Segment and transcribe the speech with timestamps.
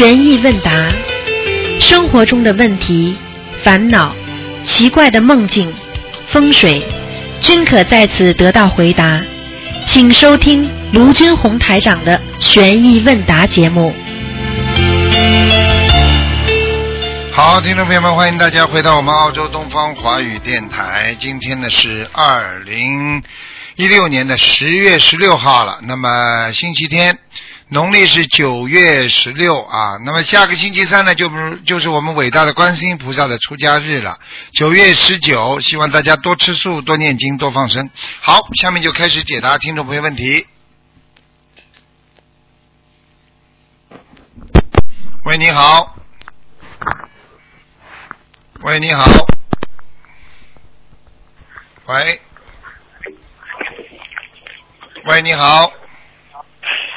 [0.00, 0.88] 悬疑问答，
[1.78, 3.14] 生活中的问题、
[3.62, 4.16] 烦恼、
[4.64, 5.70] 奇怪的梦境、
[6.26, 6.82] 风水，
[7.42, 9.20] 均可在此得到回答。
[9.84, 13.94] 请收听卢军红台长的悬疑问答节目。
[17.30, 21.14] 好，听众朋友们，欢迎大家回到我们澳洲东方华语电台。
[21.18, 23.22] 今天呢是二零
[23.76, 27.18] 一六年的十月十六号了，那么星期天，
[27.72, 29.96] 农历是九月十六啊。
[30.04, 34.18] 那么下个星期三呢，就不就是我们伟大的观世音菩萨的出家日了。
[34.52, 37.88] 九月十九，希望大家多吃素、多念经、多放生。
[38.20, 40.46] 好，下面就开始解答听众朋友问题。
[45.24, 45.96] 喂，你好。
[48.62, 49.04] 喂，你好。
[51.86, 52.20] 喂，
[55.04, 55.72] 喂，你好。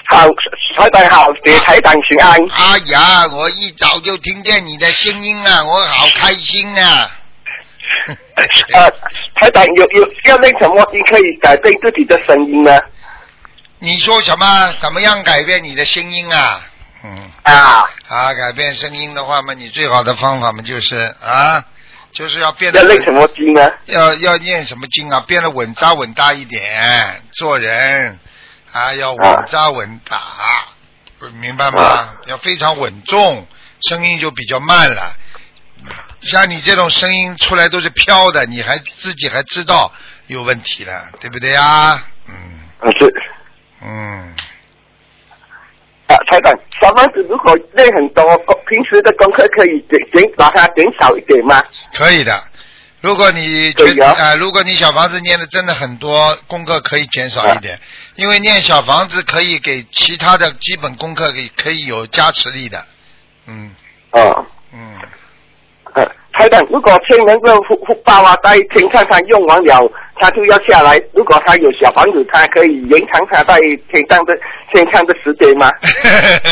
[0.09, 0.27] 好，
[0.75, 2.39] 台长好，给台长请安。
[2.51, 7.11] 哎呀，我一早就听见你的声音啊，我好开心啊！
[8.73, 8.89] 呃，
[9.35, 12.79] 台长有有要练什么经可以改变自己的声音呢？
[13.79, 14.73] 你说什么？
[14.79, 16.61] 怎么样改变你的声音啊？
[17.03, 21.63] 嗯，啊，啊，改变声音的话嘛，你最好的方法嘛就是啊，
[22.11, 23.71] 就是要变得要练什么经呢？
[23.85, 25.23] 要要念什么经啊？
[25.27, 28.17] 变得稳扎稳打一点，做人
[28.73, 30.65] 啊要稳扎稳打，
[31.39, 31.81] 明白吗？
[31.81, 33.47] 啊要非常稳重，
[33.87, 35.13] 声音就比较慢了。
[36.21, 39.91] 像你这种声音出来都是飘的，你还自己还知道
[40.27, 42.03] 有问题了，对不对呀？
[42.27, 42.33] 嗯
[42.79, 43.13] 啊是
[43.81, 44.33] 嗯，
[46.07, 48.23] 啊，台长，小房子如果累很多，
[48.67, 51.61] 平时的功课可以减减把它减少一点吗？
[51.93, 52.43] 可以的。
[53.03, 54.13] 如果你觉对呀。
[54.17, 57.77] 啊、如果你小房子念的真的很多，功课可以减少一点，
[58.15, 62.81] 因为念小房子可以给其他的基本功课给可以有加持力的。
[63.47, 63.75] 嗯。
[64.11, 64.97] 哦，嗯，
[65.95, 71.01] 呃，台长，如果天人这福福报啊，在天看看用完了，他就要下来。
[71.13, 73.57] 如果他有小房子，他可以延长他在
[73.91, 74.33] 天上的
[74.71, 75.69] 天上的时间吗？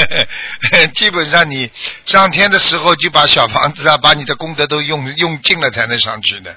[0.93, 1.69] 基本上你
[2.05, 6.51] 上天的时候就把小房子啊，把你的功德都用用尽了才能上去的。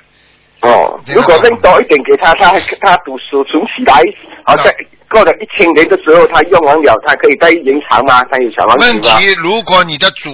[0.63, 4.01] 哦，如果扔多一点给他，他他读书存起来，
[4.45, 4.67] 好像
[5.11, 8.25] 过了一千年的时候，他用完了，他可以再延长吗？
[8.31, 8.87] 他有小房子？
[8.87, 10.31] 问题，如果你的主、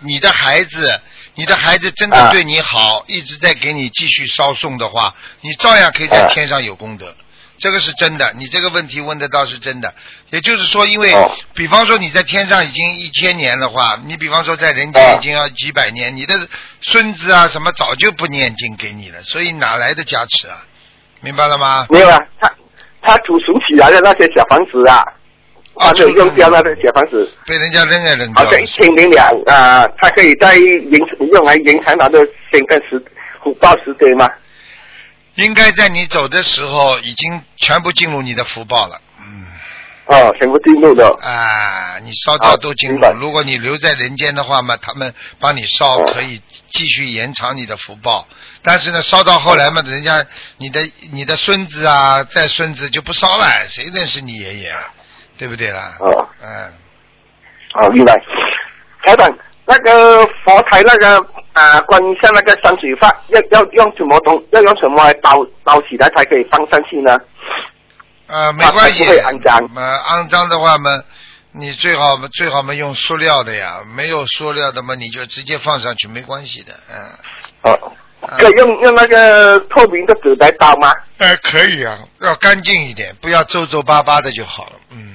[0.00, 0.90] 你的孩子、
[1.34, 7.14] 你的孩子真的啊对你好，一直在给你继续烧送的话，你照样可以在啊天上有功德。
[7.56, 9.94] 这个是真的，你这个问题问的倒是真的。
[10.30, 16.34] 也就是说，因为、哦比方说你在天上已经一千年的话，你比方说在人啊间已经要几百年，你的
[16.80, 20.66] 孙子啊什么早就不念经给你了，所以哪来的加持啊？
[21.20, 21.86] 明白了吗？
[21.90, 22.52] 没有啊，他
[23.00, 25.04] 他储存起来的那些小房子啊，
[25.76, 28.66] 啊就用掉那个小房子，被人家扔也扔掉好像一。
[28.66, 31.00] 千零两啊，他可以在延
[31.32, 32.18] 用来延长他的
[32.52, 33.02] 现在时
[33.42, 34.28] 福报时间吗？
[35.34, 39.00] 应该在你走的时候已经全部进入你的福报了。
[39.18, 39.46] 嗯。
[40.06, 41.08] 哦，全部进入的。
[41.20, 43.00] 啊，你烧掉都进入。
[43.18, 48.28] 如果你留在人间的话嘛，他们帮你烧，哦可以继续延长你的福报。
[48.62, 50.24] 但是呢，烧到后来嘛，人家
[50.58, 54.84] 你的你的孙子啊，再孙子就不烧了，谁认识你爷爷啊？
[55.38, 55.96] 对不对啦？
[56.00, 56.72] 哦嗯，
[57.72, 58.12] 好，明白。
[59.04, 59.30] 台长，
[59.66, 61.18] 那个佛台那个
[61.52, 67.16] 啊，关于像那个山水画，要要用什么东，要用什么来包包起来才可以放上去呢？
[68.26, 69.04] 呃，没关系。
[69.04, 70.90] 它不会肮脏呃，肮脏的话嘛，
[71.52, 76.72] 你最好最好嘛用塑料的呀，没有塑料的嘛，你就直接放上去，没关系的。
[76.90, 77.70] 嗯。
[77.70, 77.92] 哦，
[78.38, 80.90] 可以用用那个透明的纸来包吗？
[81.18, 84.72] 呃，可以啊，要干净一点，不要皱皱巴巴的就好了。
[84.90, 85.13] 嗯，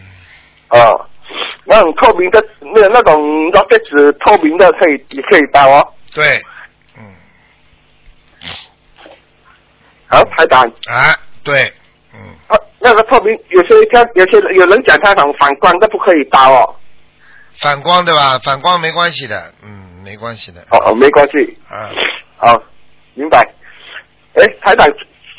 [0.69, 1.05] 哦，
[1.65, 5.93] 那种透明的，那那种那个纸透明的可以也可以包哦。
[6.13, 6.39] 对，
[6.97, 7.03] 嗯，
[10.07, 11.61] 好，排长，啊，对，
[12.13, 16.75] 嗯，啊，那个透明有些像有些有人讲他种反光的不可以包哦。
[17.59, 18.39] 反光对吧？
[18.43, 20.61] 反光没关系的，嗯，没关系的。
[20.71, 21.57] 哦哦，没关系。
[21.67, 21.89] 啊，
[22.37, 22.63] 好，
[23.15, 23.43] 明白。
[24.35, 24.87] 哎，台长，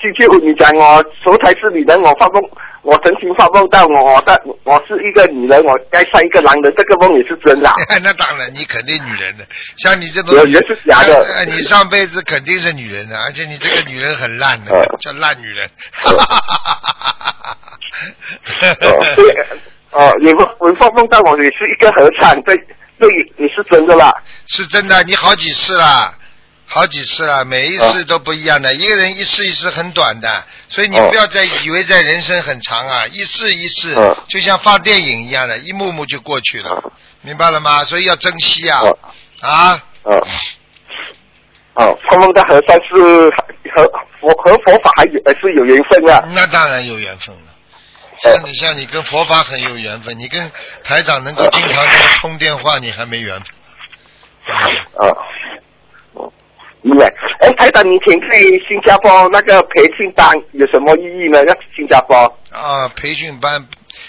[0.00, 2.42] 星期五你讲我手台是你的，我发梦，
[2.82, 7.74] 我曾经发梦到我的我是一个女人，我该上一个男人，这个梦也是真的啊。
[8.02, 9.44] 那当然，你肯定女人的，
[9.76, 15.68] 像你这种女，是假的呃你上辈子肯定是女人的，而且你这个女人很烂的，呃叫烂女人。
[18.80, 19.46] 哦，对，
[19.92, 22.56] 哦，你梦我发梦到我也是一个和尚，这
[22.98, 24.10] 这也也是真的啦。
[24.46, 26.14] 是真的，你好几次啦，
[26.72, 28.72] 好几次了，每一次都不一样的。
[28.72, 37.82] 一个人一世一世很短的，所以你哦不要再以为在人生很长啊，一世一世嗯就像放电影一样的，一幕幕就过去了，明白了吗？
[37.84, 38.82] 所以要珍惜啊
[39.40, 39.82] 啊啊！
[40.04, 40.26] 哦
[41.74, 43.28] 哦，他们的和尚是
[43.74, 43.84] 和
[44.20, 45.04] 佛和佛法还
[45.40, 46.22] 是有缘分啊。
[46.32, 47.42] 那当然有缘分了。
[48.18, 50.52] 像你像你跟佛法很有缘分，你跟
[50.84, 51.84] 台长能够经常
[52.20, 53.46] 通电话，你还没缘分。
[54.46, 54.66] 啊，
[54.96, 55.16] 哦，
[56.82, 57.06] 明白。
[57.40, 58.38] 哎，台长，你以前在
[58.68, 61.42] 新加坡那个培训班有什么意义呢？
[61.44, 62.16] 要新加坡
[62.50, 63.66] 啊，培训班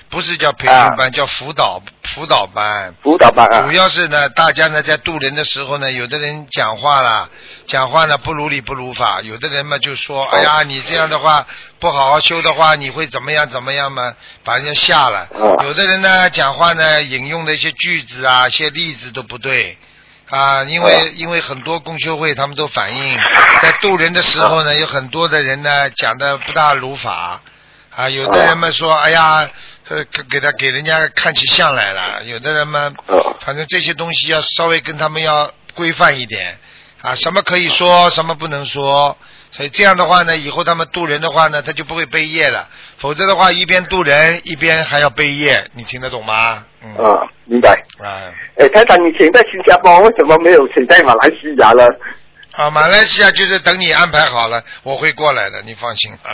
[0.09, 2.93] 不是叫培训班，叫辅导辅导班。
[3.03, 3.71] 辅导班啊主？
[3.71, 7.29] 要是呢，大家呢在渡人的时候呢，有的人讲话啦，
[7.65, 11.45] 讲话呢不如理不如法，有的人嘛就说，哎呀，你这样的话
[11.79, 14.13] 不好好修的话，你会怎么样怎么样嘛，
[14.43, 15.27] 把人家吓了。
[15.33, 19.77] 嗯有的人呢讲话呢引用的一些句子啊，一些例子都不对。
[20.31, 23.19] 啊，因为嗯因为很多共修会他们都反映，
[23.61, 27.41] 在渡人的时候呢，有很多的人呢讲的不大如法，
[27.93, 29.49] 啊，有的人们说，哎呀，
[29.89, 36.57] 呃，给给他给人家看起相来了，有的人们哦反正这些东西要稍微跟他们要规范一点
[37.01, 39.17] 啊，什么可以说，什么不能说。
[39.51, 42.69] 所以这样的话呢，以后他们渡人的话呢，他就不会背业了。
[42.97, 46.63] 否则的话，一边渡人，一边还要背业，你听得懂吗？
[46.83, 46.95] 嗯。
[47.03, 47.71] 啊，明白。
[47.99, 51.85] 啊哎，台长，你以前在新加坡，为什么没有请在马来西亚呢？
[52.53, 56.31] 啊，马来西亚就是等你安排好了，我会过来的，你放心吧。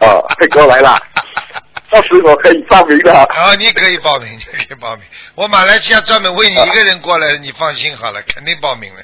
[0.00, 1.00] 哦，会过来啦。
[1.90, 3.12] 到时我可以报名的。
[3.12, 5.04] 啊，你可以报名，你可以报名。
[5.36, 9.00] 我马来西亚专门为你一个人过来，你放心好了，肯定报名了。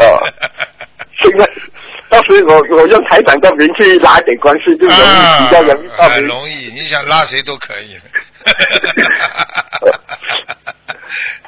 [0.00, 0.20] 哦
[1.22, 1.44] 现在，
[2.08, 4.98] 到时我我用台长的名去拉一点关系，就容易
[5.44, 6.26] 比较容易报啊，名。
[6.26, 7.98] 容易，你想拉谁都可以。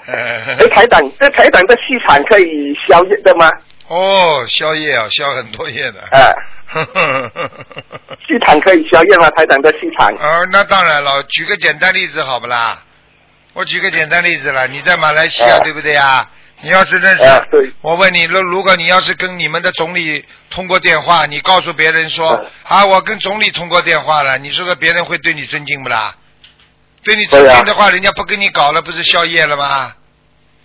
[0.09, 3.49] 哎，台长，这台长的气场可以消业的吗？
[3.89, 6.01] 哦，宵夜啊，宵很多夜的。
[6.11, 6.33] 啊，
[8.27, 9.29] 气场可以消业吗？
[9.31, 10.09] 台长的气场。
[10.17, 12.83] 啊，那当然了，举个简单例子好不啦？
[13.55, 16.29] 我举个简单例子了，你在马来西亚、啊对不对呀？
[16.61, 26.17] 你要是认识，啊对我问你，如如果你要是跟你们的总理通过电话，你告诉别人说、啊啊，我跟总理通过电话了，你说说别人会对你尊敬不啦？
[27.05, 29.95] 对你尊敬的话，人家不跟你搞了，不是宵夜了吗？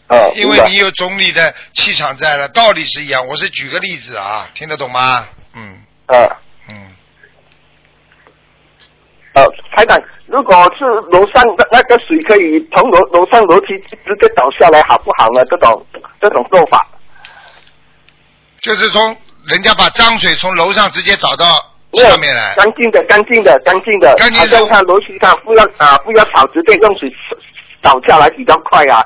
[0.10, 3.28] 哦，因为你有总理的气场在了，道理是一样。
[3.28, 5.28] 我是举个例子啊，听得懂吗？
[5.56, 6.38] 嗯啊。
[9.34, 9.44] 嗯。
[9.44, 13.68] 呃，台长，如果是楼上的那个水可以从楼楼上楼梯
[14.06, 15.44] 直接倒下来，好不好呢？
[15.50, 15.86] 这种
[16.22, 16.88] 这种做法，
[18.62, 19.16] 就是从
[19.48, 21.46] 人家把脏水从楼上直接倒到
[21.94, 22.56] 下面来。
[22.56, 27.12] 干净的，干净的，干净的，干净的他楼梯上不要啊，不要吵，直接用水
[27.82, 29.04] 倒下来比较快啊。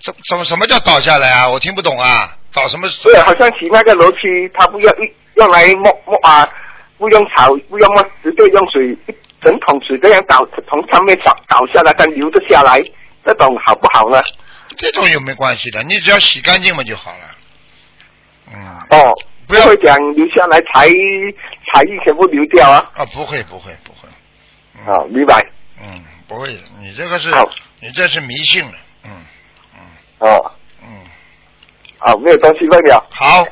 [0.00, 1.48] 什什么什么叫倒下来啊？
[1.48, 2.36] 我听不懂啊！
[2.52, 4.18] 倒什么水对，好像洗那个楼梯，
[4.52, 6.48] 他不要一用来摸摸啊，
[6.98, 12.80] 不用炒，不用摸，直接用水一整桶水这样倒，从上面倒倒下来，它流得下来，
[13.24, 14.22] 这种好不好呢？
[14.76, 17.36] 这种有没关系的，你只要洗干净嘛就好了。
[18.52, 18.78] 嗯。
[18.90, 19.12] 哦，
[19.46, 20.88] 不要会讲留下来财
[21.72, 22.90] 财运全部流掉啊。
[22.94, 24.08] 啊，不会不会不会。
[24.74, 25.44] 嗯、好，明白。
[25.82, 27.28] 嗯，不会的，你这个是
[27.80, 28.72] 你这是迷信了。
[29.04, 29.10] 嗯
[29.74, 29.80] 嗯
[30.20, 30.52] 哦，
[30.82, 31.04] 嗯，
[31.98, 33.06] 好，没有东西问了。
[33.10, 33.44] 好，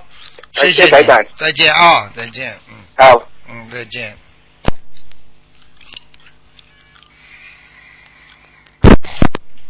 [0.52, 2.56] 谢谢台长再见啊，再见。
[2.68, 3.22] 嗯好。
[3.48, 4.16] 嗯，再见。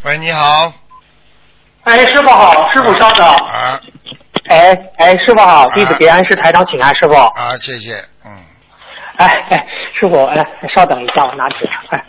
[0.02, 0.73] 喂，你好。
[1.85, 3.26] 哎，师傅好，师傅稍等。
[3.26, 3.78] 啊
[4.49, 7.14] 哎哎，师傅好，弟子给安师台长请安，师傅。
[7.14, 7.95] 啊，谢谢。
[8.25, 8.33] 嗯
[9.19, 10.37] 哎哎，师傅，哎，
[10.75, 11.69] 稍等一下，我拿纸。
[11.90, 12.02] 哎，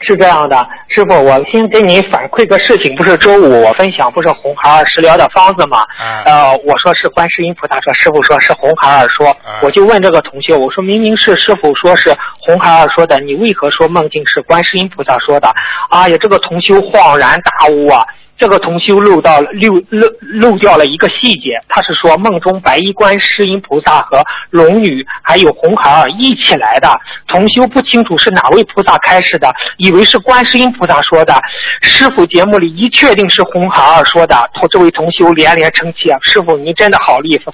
[0.00, 0.56] 是这样的，
[0.88, 5.78] 师傅，我先给你反馈个事情，不是周五我分享不是红孩儿食疗的方子吗？
[5.98, 15.48] 啊呃，我说是观世音菩萨说，师傅说是红孩儿说，啊我就问这个同学，我说明明是师傅说是红孩儿说的，你为何说梦境是观世音菩萨说的？
[15.90, 18.04] 哎呀，这个同修恍然大悟啊！
[18.38, 26.88] 这个同修漏到了漏漏漏掉了一个细节，他是说梦中白衣观世音菩萨和龙女还有红孩儿一起来的。
[27.28, 31.40] 同修不清楚是哪位菩萨开始的，以为是观世音菩萨说的。
[31.80, 36.18] 师傅节目里一确定是红孩儿说的，同这位同修连连称奇啊！
[36.22, 37.44] 师傅您真的好厉害，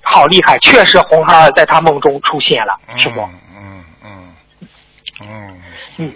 [0.00, 3.20] 好厉害，确实红孩儿在他梦中出现了，师傅。
[3.20, 4.34] 嗯嗯
[5.20, 5.60] 嗯
[5.98, 6.12] 嗯，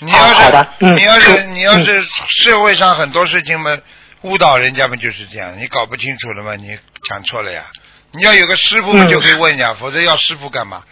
[0.00, 3.76] 你要是你要是是你要是社会上很多事情嘛，
[4.22, 7.62] 误导人家嘛就是这样，你搞不清楚了嘛，你讲错了呀。
[8.12, 10.82] 你要有个师傅就可以问呀，否则要师傅干嘛？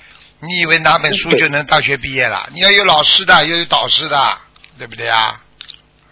[0.40, 2.49] 你以为拿本书就能大学毕业了？
[2.52, 4.38] 你要有老师的，要有导师的，
[4.76, 5.40] 对不对呀？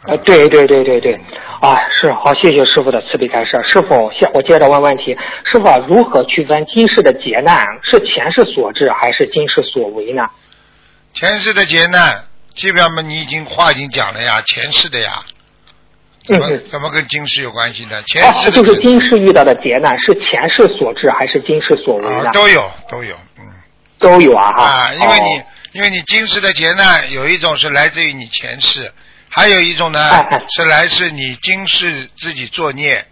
[0.05, 1.15] 呃，对对对对对，
[1.61, 3.53] 啊，是好，谢谢师傅的慈悲开示。
[3.71, 10.29] 师傅，下我接着问问题，师傅啊如何区分今世的劫难是前世所致还是今世所为呢？
[11.15, 15.23] 前世的劫难，基本上嘛，你已经话已经讲了呀，前世的呀，
[16.25, 18.03] 怎么、怎么跟今世有关系呢？
[18.07, 22.29] 前哦，世的就是今世遇到的劫难是前世所致还是今世所为呢？
[22.29, 23.45] 啊都有都有，嗯
[23.99, 24.63] 都有啊哈。
[24.63, 28.93] 啊，因为你、哦因为你今世的劫难有一种是来自于你前世，
[29.31, 30.23] 还有一种呢
[30.55, 33.07] 是来自你今世自己作孽，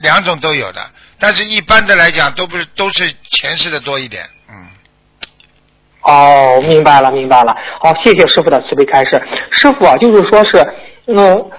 [0.00, 0.90] 两种都有的。
[1.18, 4.30] 但是一般的来讲，都不是都是前世的多一点，嗯。
[6.08, 7.54] 哦，明白了，明白了。
[7.80, 9.22] 好，谢谢师傅的慈悲开示。
[9.50, 10.66] 师傅啊，就是说是，
[11.06, 11.50] 嗯，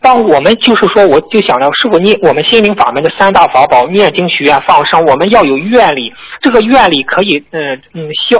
[0.00, 6.12] 当我们就是说，我就想着师傅念我们心灵法门的三大法宝，念经、许愿、放生，我们要有愿力。
[6.40, 8.36] 这个愿力可以，嗯嗯消，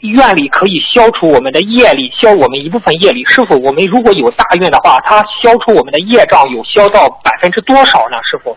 [0.00, 3.24] 愿力可以消除我们的业力，消我们一部分业力。
[3.26, 8.16] 师傅，我们如果有大愿的话，它消除我们的业障有消到百分之多少呢？
[8.28, 8.56] 师傅？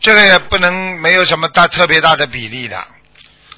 [0.00, 2.76] 这个也不能没有什么大特别大的比例的。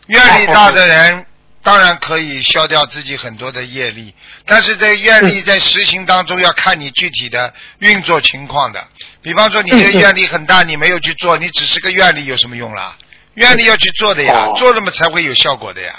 [0.09, 1.25] 愿力大的人
[1.63, 4.13] 当然可以消掉自己很多的业力，
[4.45, 8.83] 但是这个愿力在实行当中要看你具体的运作情况的。
[9.23, 12.97] 比方说你这个愿力很大，你没有去做，你只是个愿力有什么用啦？
[13.35, 15.95] 愿力要去做的呀哦，做了嘛才会有效果的呀。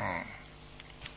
[0.00, 0.06] 嗯，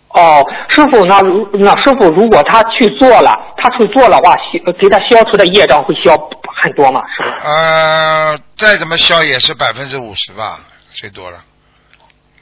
[0.10, 6.18] 哦，师傅，那如那师傅，如果他去做了，他去做的话，消给他消除的业障会消
[6.64, 7.02] 很多吗？
[7.16, 7.40] 是吧？
[7.44, 11.40] 呃，再怎么消也是百分之五十吧，最多了。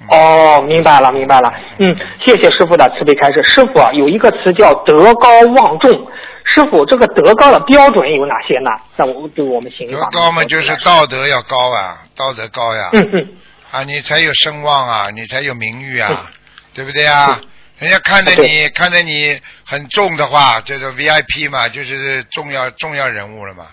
[0.08, 1.54] 哦，明白了，明白了。
[1.78, 3.44] 嗯，谢谢师傅的慈悲开示。
[3.44, 5.92] 师傅啊，有一个词叫德高望重。
[6.46, 8.72] 师傅，这个德高的标准有哪些呢？
[8.98, 12.90] 在我对我们心里德高嘛，就是道德要高啊，道德高呀。
[12.94, 13.28] 嗯嗯，
[13.72, 16.26] 啊，你才有声望啊，你才有名誉啊，
[16.74, 17.40] 对不对啊？
[17.78, 23.68] 人家看着你对看着你很重的话，就是 VIP 嘛，就是重要重要人物了嘛。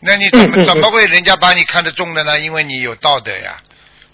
[0.00, 2.38] 那你怎么怎么会人家把你看得重的呢？
[2.38, 3.56] 因为你有道德呀，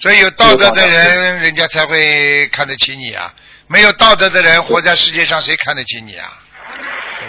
[0.03, 3.33] 所以有道德的人，人家才会看得起你啊。
[3.69, 6.27] 没有道德的人，活在世界上谁看得起你啊？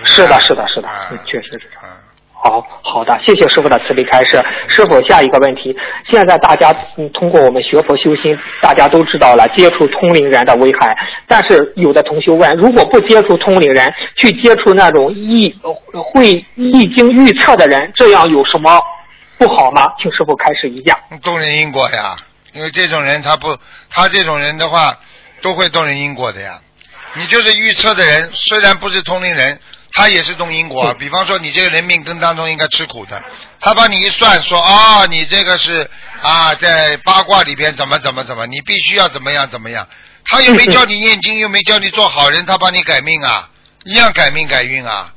[0.05, 0.89] 是的，是的，是的
[1.23, 1.69] 确实是。
[1.77, 2.01] 啊
[2.45, 4.31] 好好的，谢谢师傅的慈悲开示。
[4.67, 5.73] 师傅，下一个问题，
[6.09, 10.93] 现在大家嗯通过我们学佛修心，大家都知道了接触通灵人的危害。
[11.25, 18.77] 但是有的同学问，如果不接触通灵人，去接触那种易呃会易经预测的人，这样有什么
[19.37, 19.93] 不好吗？
[20.01, 20.99] 请师傅开示一下。
[21.21, 22.17] 动人因果呀，
[22.53, 23.57] 因为这种人他不，
[23.89, 24.98] 他这种人的话
[25.41, 26.60] 都会动人因果的呀。
[27.15, 29.60] 你就是预测的人，虽然不是通灵人，
[29.91, 30.93] 他也是动因果。
[30.95, 33.22] 比方说你这个人命根当中应该吃苦的，
[33.60, 35.89] 他帮你一算说啊、你这个是
[36.22, 39.88] 啊在八卦里边怎么怎么怎么，你必须要怎么样怎么样。
[40.25, 43.50] 他又没 教你念经，又没教你做好人，他帮你改命啊，
[43.83, 45.13] 一样改命改运啊。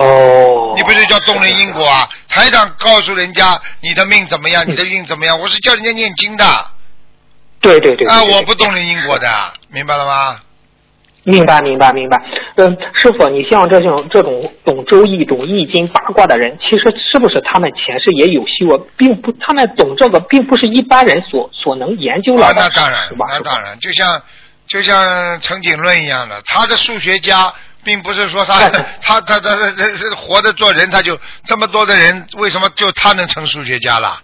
[0.00, 2.08] 哦你不是叫动人因果啊？
[2.28, 6.44] 台长告诉人家你的命怎么样，你的运怎么样，我是叫人家念经的。
[7.60, 9.28] 对对对啊，对对我不动人因果的，
[9.68, 10.40] 明白了吗？
[11.24, 12.16] 明白，明白，明白。
[12.54, 18.80] 嗯，师傅，你像这种这种懂周易、懂易经、八卦的人，其实是不是他们前世也有修啊？
[18.96, 22.52] 并不，他们懂这个，并不是一般人所所能研究的。
[22.54, 24.22] 那当然？，那当然，就像
[24.68, 27.52] 就像陈景润一样的，他的数学家，
[27.88, 28.68] 并不是说他
[29.00, 34.20] 他他他他他活着做人，他就这么多的人，为什么就他能成数学家了？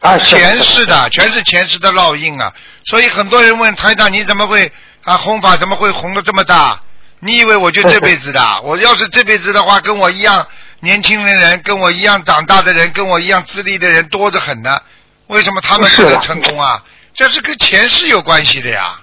[0.00, 2.50] 啊，前世的，全是前世的烙印啊！
[2.86, 4.72] 所以很多人问台长，你怎么会
[5.04, 6.80] 啊弘法怎么会红的这么大？
[7.20, 8.60] 你以为我就这辈子的？
[8.62, 10.46] 我要是这辈子的话，跟我一样
[10.80, 14.80] 年轻的人，跟我一样长大的人，跟我一样资历的人多着很呢。
[15.26, 16.82] 为什么他们不能成功啊？
[17.14, 18.98] 这是跟前世有关系的呀！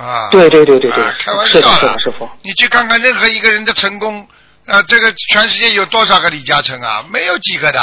[0.00, 4.26] 啊，对对对对对啊开玩笑是的师傅你去看看任何一个人的成功，
[4.66, 7.04] 啊，这个全世界有多少个李嘉诚啊？
[7.10, 7.80] 没有几个的。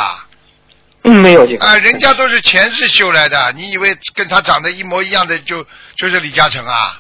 [1.04, 1.64] 嗯，没有几个。
[1.64, 5.64] 啊，人家都是前世修来的，你以为跟他长得一模一样的就
[5.96, 7.00] 就是李嘉诚啊？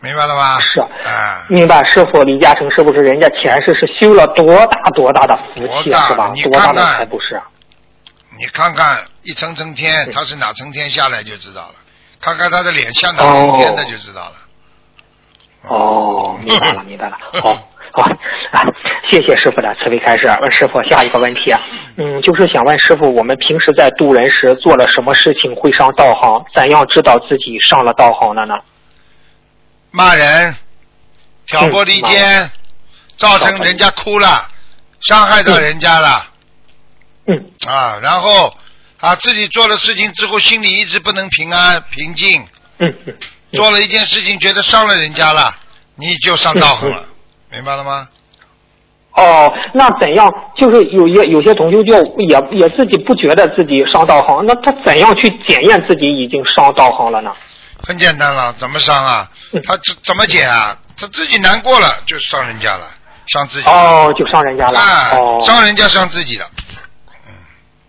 [0.00, 0.58] 明白了吧？
[0.60, 6.32] 是啊，明白，师傅，李嘉诚是不是人家前世是修了多大多大的福气啊，是吧？
[6.34, 7.44] 你多大的看看财布施啊？
[8.36, 11.74] 你看看一层层天，他是哪层天下来就知道了。
[12.24, 14.32] 看看他的脸像哪一天的就知道了。
[15.68, 17.18] 哦，明白了，明白了。
[17.42, 17.52] 好，
[17.92, 18.02] 好
[18.52, 18.64] 啊，
[19.10, 20.26] 谢谢师傅的慈悲开示。
[20.40, 21.60] 问师傅下一个问题啊，
[21.98, 26.42] 嗯，就是想问师傅，我们平时在渡人时做了什么事情会上道行？
[26.54, 28.54] 怎样知道自己上了道行了呢？
[29.90, 30.56] 骂人、
[31.46, 32.50] 挑拨离间，
[33.18, 34.48] 造成人家哭了，
[35.02, 36.26] 伤害到人家了
[37.26, 38.52] 嗯啊，然后
[39.04, 42.42] 啊自己做了事情之后，心里一直不能平安平静，
[42.78, 43.14] 嗯嗯，
[43.52, 45.54] 做了一件事情觉得伤了人家了，
[45.96, 47.04] 你就上道行了，
[47.52, 48.08] 明白了吗？
[49.16, 50.28] 哦，那怎样？
[50.56, 57.32] 就是有些有些同修就也也自己不觉得自己上道行，那他怎样去检验自己已经上道行了呢？
[57.86, 59.30] 很简单了，怎么伤啊？
[59.52, 60.76] 嗯他怎怎么解啊？
[60.96, 62.88] 他自己难过了就伤人家了，
[63.26, 63.68] 伤自己。
[63.68, 64.80] 哦，就伤人家了。
[64.80, 66.44] 啊，哦，伤人家伤自己的。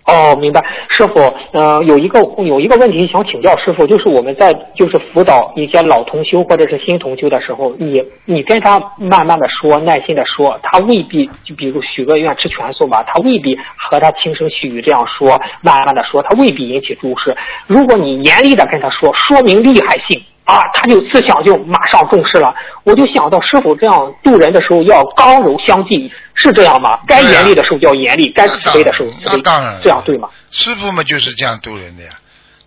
[0.08, 17.36] 哦，明白，师傅，呃，有一个有一个问题想请教师傅，就是我们在就是辅导一些老同修或者是新同修的时候，你你跟他慢慢的说，耐心的说，他未必就比如许个愿吃全素吧，他未必和他轻声细语这样说，慢慢的说，他未必引起注视。
[17.66, 20.22] 如果你严厉的跟他说，说明厉害性。
[20.46, 22.54] 啊，他就思想就马上重视了。
[22.84, 27.00] 我就想到师傅这样度人的时候要刚柔相济，是这样吗？
[27.08, 30.30] 该严厉的时候要严厉，该慈悲的时候慈悲那当然，这样对吗？
[30.52, 32.12] 师傅嘛就是这样度人的呀。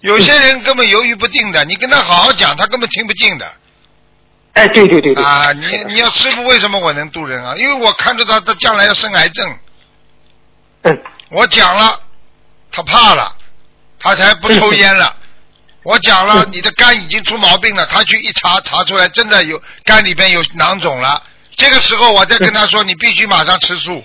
[0.01, 3.47] 有些人根本犹豫不定的，你跟他好好讲，他根本听不进的。
[4.55, 5.23] 哎，对对对对。
[5.25, 7.55] 啊，你你要师傅为什么我能渡人啊？
[7.59, 9.59] 因为我看着他，他将来要生癌症，
[10.83, 12.01] 嗯，我讲了，
[12.73, 13.33] 他怕了，
[14.01, 15.15] 他才不抽烟了。
[15.89, 21.23] 我讲了，你的肝已经出毛病了，他去一查，查出来真的有肝里边有囊肿了。
[21.57, 24.05] 这个时候我再跟他说，你必须马上吃素，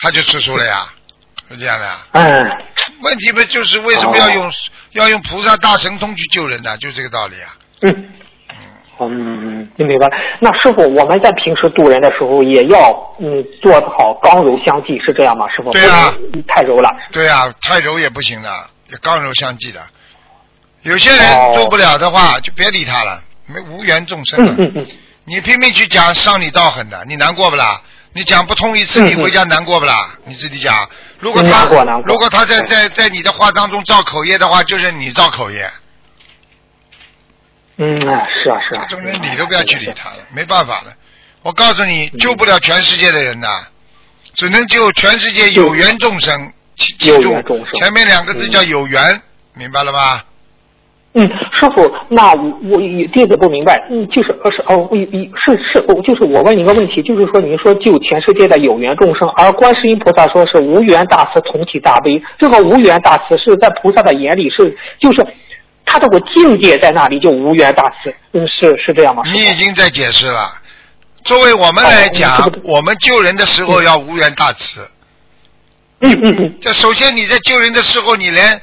[0.00, 0.88] 他就吃素了呀，
[1.48, 2.00] 是这样的呀。
[2.14, 2.44] 嗯，
[3.02, 4.52] 问题不就是为什么要用、
[4.90, 6.76] 要用菩萨大神通去救人呢？
[6.78, 7.54] 就这个道理啊。
[7.82, 8.10] 嗯，
[8.98, 10.16] 嗯，你明白了。
[10.40, 12.90] 那师傅，我们在平时渡人的时候，也要
[13.20, 15.46] 嗯做好刚柔相济，是这样吗？
[15.48, 16.90] 师傅，对啊不能太柔了。
[17.12, 18.50] 对啊，太柔也不行的，
[18.88, 19.80] 要刚柔相济的。
[20.84, 24.86] 有些人哦做不了的话，就别理他了，没无缘众生了。
[25.24, 27.82] 你拼命去讲伤你道狠的，你难过不啦？
[28.12, 30.14] 你讲不通一次，你回家难过不啦？
[30.24, 30.88] 你自己讲。
[31.18, 31.64] 如果他
[32.04, 35.70] 如果他在在在你的话当中造口业的话，就是你造口业。
[37.76, 38.86] 嗯，啊是啊是啊。
[38.88, 40.94] 这种人理都不要去理他了，没办法了。
[41.42, 43.48] 我告诉你，救不了全世界的人呐，
[44.34, 46.52] 只能救全世界有缘众生。
[46.76, 47.40] 记记住
[47.78, 49.22] 前面两个字叫有缘，
[49.54, 50.24] 明白了吧？
[51.16, 52.78] 嗯，师傅，那我我
[53.12, 65.24] 弟子不明白，嗯，就是呃是哦，我一是是，哦就是我问你一个问题，就是说您说救全世界的有缘众生，而观世音菩萨说是无缘大慈，同体大悲，这个无缘大慈是在菩萨的眼里是就是
[65.86, 69.22] 他这个境界在那里就无缘大慈，嗯，是是这样吗？
[69.26, 70.50] 你已经在解释了。
[71.22, 74.80] 作为我们来讲，哦我们救人的时候要无缘大慈。
[76.00, 78.60] 嗯嗯嗯，这首先你在救人的时候，你连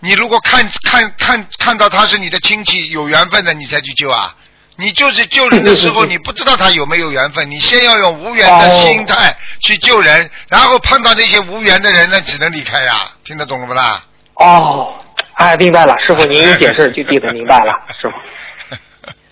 [0.00, 4.34] 你如果看看看看到他是你的亲戚有缘分的，你才去救啊。
[4.76, 13.10] 你就是救人的时候，你不知道他有没有缘分，你先要用无缘的心态去救人，然后碰到那些无缘的人，那只能离开呀。
[13.24, 14.04] 听得懂了不啦？
[14.34, 14.94] 哦，
[15.34, 18.14] 哎，明白了，师傅您一解释就记得明白了， 师傅。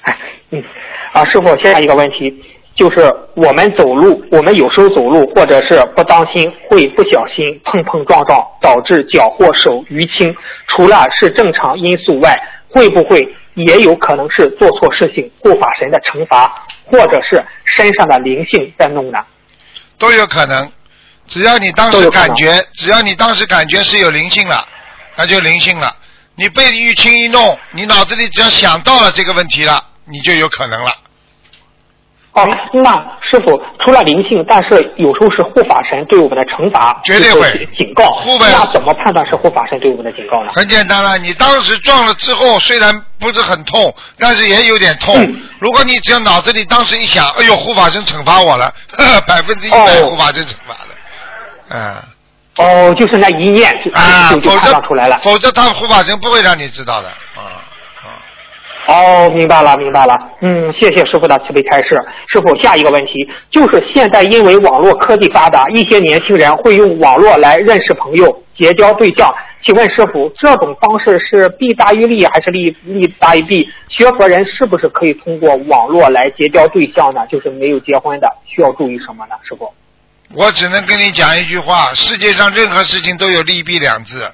[0.00, 0.18] 哎，
[0.50, 0.64] 嗯，
[1.12, 2.34] 啊，师傅，下一个问题
[2.76, 10.36] 就是我们走路，我们有时候走路或者是不当心，会不小心碰碰撞撞，导致脚或手淤青。
[10.68, 13.18] 除了是正常因素外，会不会
[13.54, 19.18] 也有可能是做错事情，护法神的惩罚，或者是身上的灵性在弄呢？
[19.98, 20.70] 都有可能。
[21.26, 24.64] 只要你当时感觉，只要你当时感觉是有灵性了，
[25.16, 25.96] 那就灵性了。
[26.34, 30.92] 你被淤青一弄，你脑子里只要想到了这个问题了，你就有可能了。
[32.36, 38.10] 哦，那师傅除了灵性，但是有时候是护法神对我们的惩罚，绝对会警告。
[38.10, 40.50] 护法那怎么判断是护法神对我们的警告呢？
[40.52, 45.14] 很简单了，你当时撞了之后，虽然不是很痛，但是也有点痛。
[45.18, 48.70] 嗯如果你只要脑子里当时一想，哎呦，护法神惩罚我了，
[49.26, 50.94] 百分之一百哦护法神惩罚了。
[51.70, 51.94] 嗯
[52.58, 55.30] 哦，就是那一念就、啊，就就否判断出来了则。
[55.30, 57.08] 否则他护法神不会让你知道的。
[57.08, 57.64] 啊啊，
[58.86, 60.14] 哦，明白了，明白了。
[60.40, 62.00] 嗯，谢谢师傅的慈悲开示。
[62.32, 63.12] 师傅，下一个问题
[63.50, 69.34] 就是现在因为网络科技发达，一些年轻人会用网络来认识朋友、结交对象。
[69.64, 73.68] 请问师傅，这种方式是弊大于利还是利利大于弊？
[73.88, 77.26] 学佛人是不是可以通过网络来结交对象呢？
[77.28, 79.34] 就是没有结婚的，需要注意什么呢？
[79.42, 79.74] 师傅？
[80.34, 84.30] 我只能跟你讲一句话：世界上任何事情都有利弊两字。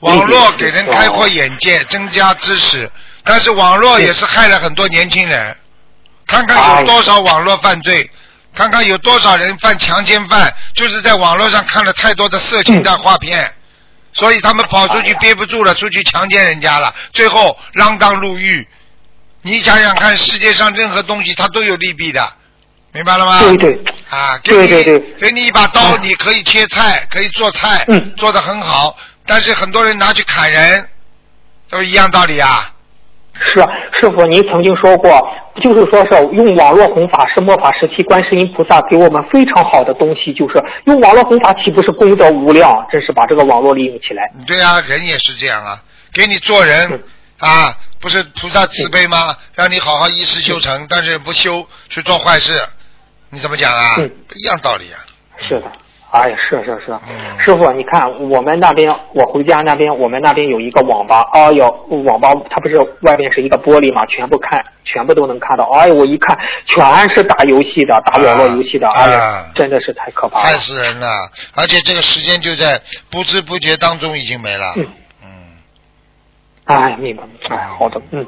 [0.00, 2.90] 网络给人开阔眼界，增加知识，
[3.24, 5.56] 但是网络也是害了很多年轻人。
[6.26, 8.08] 看看有多少网络犯罪，
[8.54, 13.52] 看看有多少人犯强奸犯，就是在网络上看了太多的色情的画片，
[14.12, 18.66] 所以他们跑出去憋不住了，出去强奸人家了，最后锒铛入狱。
[19.42, 22.32] 你想想看，世界上任何东西它都有利弊的，
[22.92, 23.40] 明白了吗？
[23.40, 28.96] 对对，啊，给你对对对给你一把刀，嗯你可以切菜，可以做菜，嗯做的很好。
[29.26, 30.88] 但是很多人拿去砍人，
[31.68, 32.72] 都是一样道理啊。
[33.34, 33.60] 是
[34.00, 35.10] 师傅，您曾经说过，
[35.62, 42.86] 就是说是用网络弘法是末法时期观世音菩萨给我们非常好的东西，就是用网络弘法岂不是功德无量？
[42.90, 44.30] 真是把这个网络利用起来。
[44.46, 45.80] 对啊，人也是这样啊，
[46.12, 47.04] 给你做人是
[47.40, 49.34] 啊，不是菩萨慈悲吗？
[49.54, 52.52] 让你好好一世修成，但是不修去做坏事，
[53.30, 53.94] 你怎么讲啊？
[53.98, 55.00] 嗯一样道理啊。
[55.48, 55.72] 是的，
[56.12, 61.66] 哎呀，是是是，嗯师傅，你看我们那边，我回家那边，我们那边有一个网吧，哎呦，
[62.04, 70.58] 网吧它不是外面是一个玻璃嘛，全部看，全部都能看到，哎呦，我一看全是打游戏的，打网络游戏的，啊哎呀啊，真的是太可怕害了。
[70.58, 71.30] 死人了！
[71.56, 72.78] 而且这个时间就在
[73.10, 74.74] 不知不觉当中已经没了。
[74.76, 74.86] 嗯
[75.24, 75.28] 嗯
[76.66, 78.26] 哎，明白，哎，好的，嗯。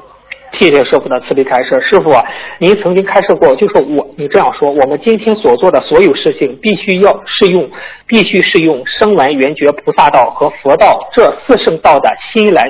[0.56, 1.70] 谢谢师傅的慈悲开示。
[1.88, 2.14] 师傅，
[2.58, 7.70] 您曾经开示过，就是我，你这样说，我们今天所做的所有事情，必须要是用，
[8.06, 12.62] 必须是用生完缘觉菩萨道和佛道这四圣道的心来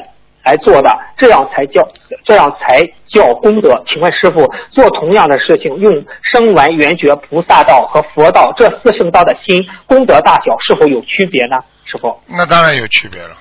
[0.44, 1.86] 来做的，这样才叫，
[2.24, 3.82] 这样才叫功德。
[3.88, 11.56] 请问师傅，做同样的事情，用生完缘觉菩萨道和佛道这四圣道的心，功德大小是否有区别呢？
[11.84, 12.18] 师傅？
[12.26, 13.36] 那当然有区别了。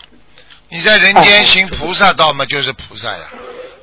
[0.70, 3.20] 你在人间行菩萨道嘛，就是菩萨呀；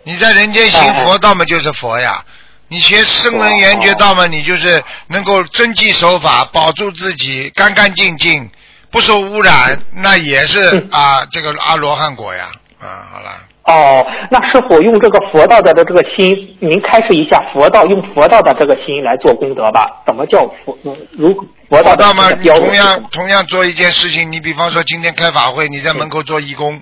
[0.05, 2.25] 你在人间行佛道嘛，就是佛呀。
[2.69, 8.49] 你学声闻缘觉道嘛，你就是能够遵纪守法，保住自己干干净净，
[8.93, 12.51] 不受污染，那也是嗯啊，这个阿罗汉果呀。
[12.81, 13.31] 啊，好了。
[13.65, 20.03] 哦，那是否用这个佛道的这个心，您开示一下佛道用佛道的这个心来做功德吧？
[20.07, 20.79] 怎么叫佛？
[20.85, 21.35] 嗯如
[21.69, 22.75] 佛道佛道嘛，你这个标准同？
[22.77, 26.81] 样同样做一件事情，你比方说今天开法会，你在门口做义工，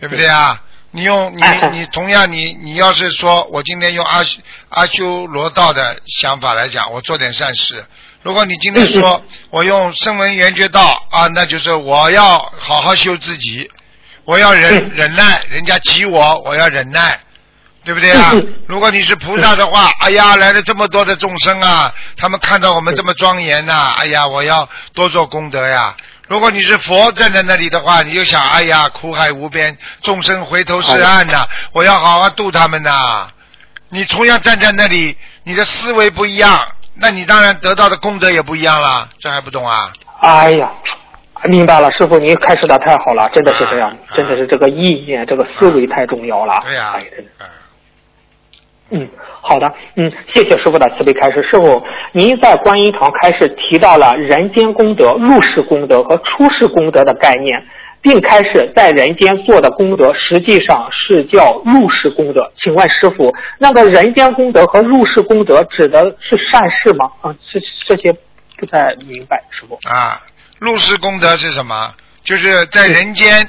[0.00, 0.60] 对不对啊？
[0.96, 1.42] 你用你
[1.78, 4.38] 你同样你你要是说我今天用阿修
[4.70, 7.84] 阿修罗道的想法来讲，我做点善事。
[8.22, 13.70] 如果你今天说我用声闻缘觉道啊，那就是我要好好修自己，
[14.24, 17.20] 我要忍嗯忍耐，人家挤我，我要忍耐，
[17.84, 18.32] 对不对啊？
[18.66, 25.94] 如果你是菩萨的话，哎呀，来了这么多的众生啊，他们看到我们这么庄严呐、哎呀，我要多做功德呀。
[26.28, 33.26] 如果你是佛站在那里的话，你就想，哎呀，苦海无边，众生回头是岸呐、我要好好度他们呐、
[33.90, 39.08] 你同样站在那里，你的思维不一样，那你当然得到的功德也不一样了。
[39.18, 39.92] 这还不懂啊？
[40.20, 40.68] 哎呀，
[41.44, 46.58] 明白了，师傅您开始的太好了，真的是这样，真的是这个意念、这个思维太重要了。
[46.64, 47.44] 对呀、哎，真的。
[48.90, 49.08] 嗯嗯，
[49.42, 51.42] 好的，嗯，谢谢师傅的慈悲开示。
[51.50, 57.66] 师傅，您在观音堂开示提到了人间功德、入世功德和出世功德的概念，
[58.00, 62.52] 并开示在人间做的功德实际上是叫入世功德。
[62.62, 67.10] 请问师傅，那个人间功德和入世功德指的是善事吗？
[67.22, 68.16] 啊，这这些
[68.56, 69.74] 不太明白，师傅。
[69.88, 70.20] 啊，
[70.60, 71.92] 入世功德是什么？
[72.22, 73.48] 就是在人间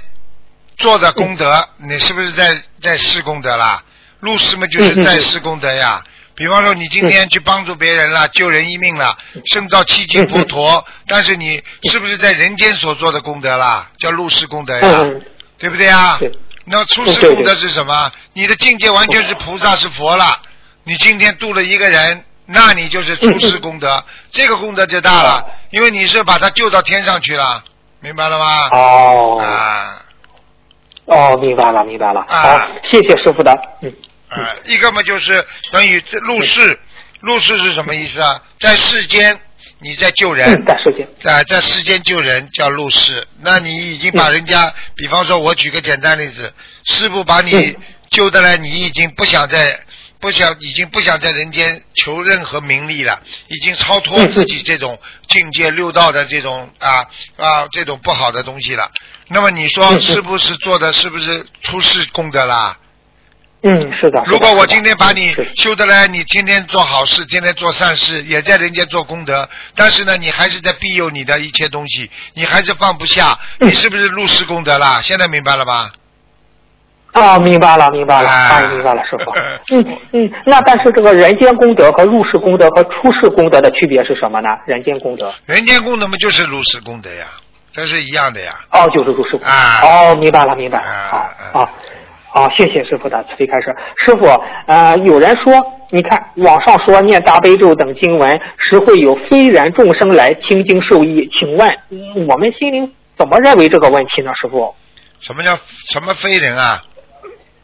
[0.78, 3.84] 做的功德，你是不是在在施功德啦？
[4.20, 6.04] 入世嘛，就是在世功德呀。
[6.36, 9.18] 比方说，你今天去帮助别人了，救人一命了，
[9.52, 13.90] 胜造七级佛陀，但是你是不是在人间所做的功德啦？
[13.98, 15.22] 叫入世功德呀，嗯，
[15.58, 16.32] 对不对呀对？
[16.66, 18.12] 那出世功德是什么？
[18.34, 20.40] 你的境界完全是菩萨是佛了。
[20.84, 27.64] 你今天度了一个人，那你就是出世功德，这个功德就大了，因为你是把他救到天上去了，
[28.00, 28.68] 明白了吗？
[28.72, 30.04] 哦，啊
[31.08, 32.22] 哦，明白了，明白了。
[32.28, 33.94] 啊好，谢谢师傅的，嗯。
[34.30, 36.78] 啊，一个嘛就是等于这入世，
[37.22, 38.42] 入世是什么意思啊？
[38.60, 39.40] 在世间
[39.80, 41.08] 你在救人嗯，，在世间。
[41.18, 46.54] 在在世间救人叫入世，那你已经把人家，比方说，我举个简单例子，
[46.86, 47.76] 师傅把你嗯
[48.12, 49.80] 救的来，你已经不想在
[50.20, 57.06] 不想，已经不想在人间求任何名利了，已经超脱自己这种境界六道的这种啊
[57.38, 58.92] 啊这种不好的东西了。
[59.30, 62.78] 那么你说是不是做的是不是出世功德啦？
[63.64, 64.24] 嗯，是的。
[64.28, 75.02] 如果我今天把你修的来，你天天做好事，天天做善事，也在人间做功德，但是呢，你还是在庇佑你的一切东西，你还是放不下，嗯你是不是入世功德啦？
[75.02, 75.92] 现在明白了吧？
[77.14, 79.34] 啊，明白了，明白了，啊哎，明白了，师傅。
[79.76, 84.50] 嗯嗯，那但是这个人间功德和入世功德和出世功德的区别是什么呢？
[84.68, 87.26] 人间功德人间功德嘛，就是入世功德呀，
[87.78, 88.52] 这是一样的呀。
[88.72, 89.46] 哦，就是入世功德。
[89.46, 90.80] 啊哦，明白了，明白
[91.12, 91.70] 好啊啊。
[92.30, 93.76] 好，谢谢师傅的慈悲开示。
[94.04, 94.26] 师傅，
[94.66, 95.54] 呃，有人说，
[95.92, 104.32] 你看网上说念大悲咒等经文时会有非人众生来听经受益，请问、嗯我们心灵怎么认为这个问题呢？
[104.42, 104.74] 师傅？
[105.20, 106.82] 什么叫什么非人啊？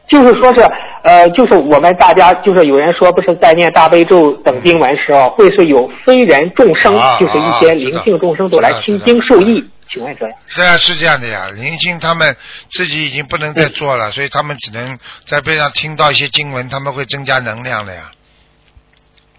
[0.07, 0.61] 就是说是，
[1.03, 9.67] 呃，就是我们大家，就是有人说，不是在念大悲咒等经文时候，会是有非人众生，啊就是一些灵性众生都来听经受益。
[9.91, 10.25] 请问一下？
[10.55, 11.49] 对啊，是这样的呀。
[11.53, 12.35] 灵性他们
[12.71, 18.11] 自己已经不能再做了，所以他们只能在边上听到一些经文，他们会增加能量的呀。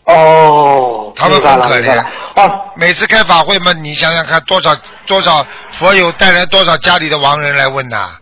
[0.04, 1.98] 哦，他们很可怜。
[2.36, 4.76] 哦，每次开法会嘛，你想想看，多少
[5.06, 8.16] 多少佛友带来多少家里的亡人来问呐、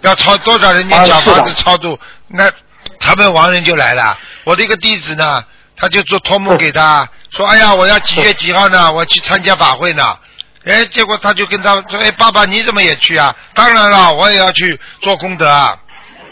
[0.00, 2.50] 要超多少人家啊小房子超度，那
[2.98, 4.18] 他们亡人就来了。
[4.44, 5.44] 我的一个弟子呢，
[5.76, 8.92] 他就做托梦给他，说：“哎呀，我要几月几号呢？
[8.92, 10.18] 我去参加法会呢。”
[10.64, 15.74] 哎，结果他就跟他说：“哎，爸爸你怎么也去啊？”当然了，我也要去做功德啊。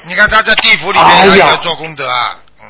[0.07, 2.37] 你看他在地府里面哎也要做功德啊。
[2.61, 2.67] 嗯，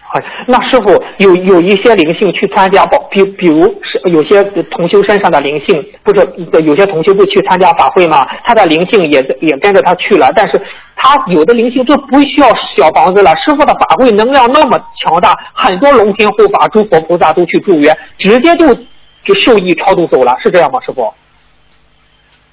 [0.00, 6.28] 好，那师傅有有一些灵性去参加，包比比如是有些同修身上的灵性，不是
[6.64, 8.26] 有些同修不去参加法会嘛？
[8.44, 10.60] 他的灵性也也跟着他去了，但是
[10.96, 13.32] 他有的灵性就不需要小房子了。
[13.36, 18.76] 师傅的法会能量那么强大，很多龙天护法、诸佛菩萨都去助缘，直接就
[19.24, 20.80] 就受益超度走了，是这样吗？
[20.84, 21.12] 师傅？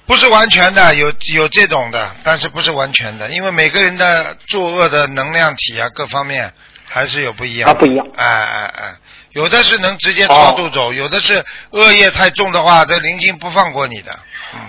[0.06, 6.50] 不是完全的，有有这种的，但是不是完全的，因为每个人的作恶的能量体啊，各方面
[6.86, 7.70] 还是有不一样。
[7.70, 8.94] 啊不一样哎哎哎，
[9.32, 14.18] 有的是能直接超度走，有的是恶业太重的话，这灵性不放过你的。
[14.54, 14.60] 嗯，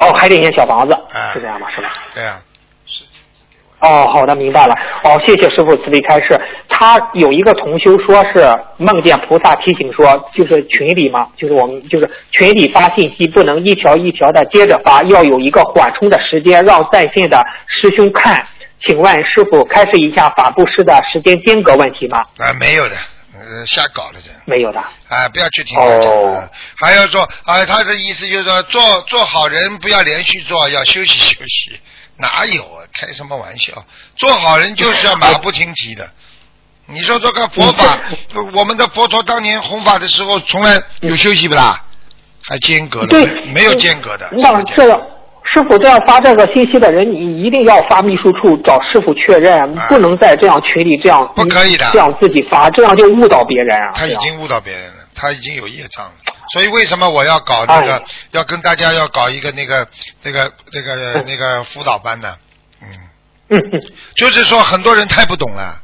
[0.00, 1.68] 哦，还得念小房子，哎是这样吗？
[1.70, 1.92] 是吧？
[2.12, 2.42] 对啊，
[3.82, 4.74] 哦，好的，明白了。
[5.04, 6.40] 哦，谢谢师傅慈悲开示。
[6.68, 18.46] 他有一个同修说是梦见菩萨提醒说，就是群里嘛，就是我们就是群里发信息不能一条一条的接着发，要有一个缓冲的时间，让在线的师兄看。
[18.84, 22.18] 请问师傅开示一下法布施的时间间隔问题吗？
[22.38, 22.96] 啊没有的，
[23.34, 24.30] 呃，瞎搞的这。
[24.44, 24.80] 没有的。
[24.80, 26.10] 啊，不要去听他讲。
[26.10, 31.78] 哦啊还要说啊，他的意思就是说，做做好人不要连续做，要休息休息。
[32.16, 32.84] 哪有啊？
[32.94, 33.72] 开什么玩笑？
[34.16, 36.08] 做好人就是要马 不停蹄的。
[36.86, 37.98] 你说这个佛法，
[38.54, 41.82] 我们的佛陀当年弘法的时候，从来有休息不啦？
[42.42, 43.06] 还间隔了？
[43.06, 44.28] 对没没有间隔的。
[44.32, 45.00] 那这样，
[45.54, 53.92] 师傅这样发这个信息的人，你一定要发秘书处找师傅确认，啊不能在这样群里这样不可以的这样自己发，这样就误导别人啊。
[53.94, 56.31] 他已经误导别人了，他已经有业障了。
[56.52, 59.88] 所以为什么我要搞那个，哎要跟大家要搞一个那个
[60.22, 62.36] 那个那个那个辅导班呢？
[62.82, 62.88] 嗯。
[64.16, 65.80] 就是说很多人太不懂了，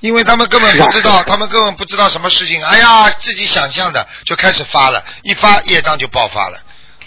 [0.00, 6.58] 因为他们根本不知道，他们根本不知道什么事情，哎呀，自己想象的就开始发了，一发业障就爆发了。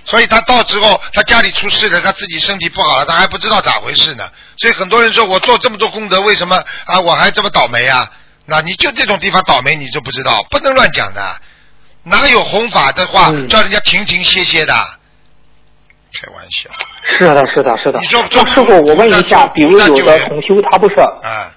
[0.06, 4.30] 所以他到之后，他家里出事了，他自己身体不好了，他还不知道咋回事呢。
[4.58, 8.10] 所以很多人说我做这么多功德，为什么啊我还这么倒霉啊？
[8.46, 11.42] 那你就这种地方倒霉，你就不知道，不能乱讲的。
[12.10, 14.74] 哪有弘法的话嗯叫人家停停歇歇的？
[16.14, 16.70] 开玩笑
[17.20, 18.00] 是的，是的，是的。
[18.00, 21.52] 你说做师傅，我问一下，比如有的同修他不是，啊！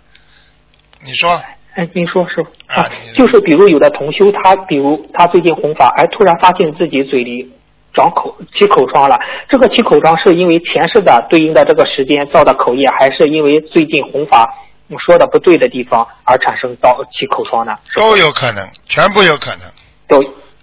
[1.04, 1.30] 你说
[1.74, 2.84] 哎，您说师傅啊啊，
[3.16, 7.52] 就是比如有的同修他，比如他最近弘法，哎，突然发现自己嘴里
[7.94, 14.52] 长口起口疮了，这个起口疮是因为前世的对应的这个时间造的口业，还是因为最近弘法
[14.88, 17.76] 嗯说的不对的地方而产生到起口疮呢？
[17.94, 19.60] 都有可能，全部有可能。
[20.08, 20.20] 都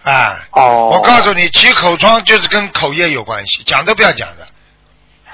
[0.08, 4.48] 啊，哦，我告诉你，起口疮就是跟口业有关系，讲都不要讲的。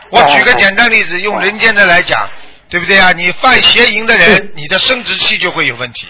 [0.10, 2.28] 我哦举个简单例子，用人间的来讲，
[2.70, 3.12] 对不对啊？
[3.12, 6.08] 你犯邪淫的人，你的生殖器就会有问题，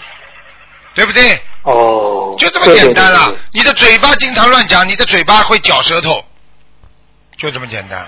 [0.94, 1.42] 对不对？
[1.62, 3.40] 哦，就这么简单了对对对。
[3.52, 6.24] 你的嘴巴经常乱讲，你的嘴巴会嚼舌头，
[7.36, 8.06] 就这么简单。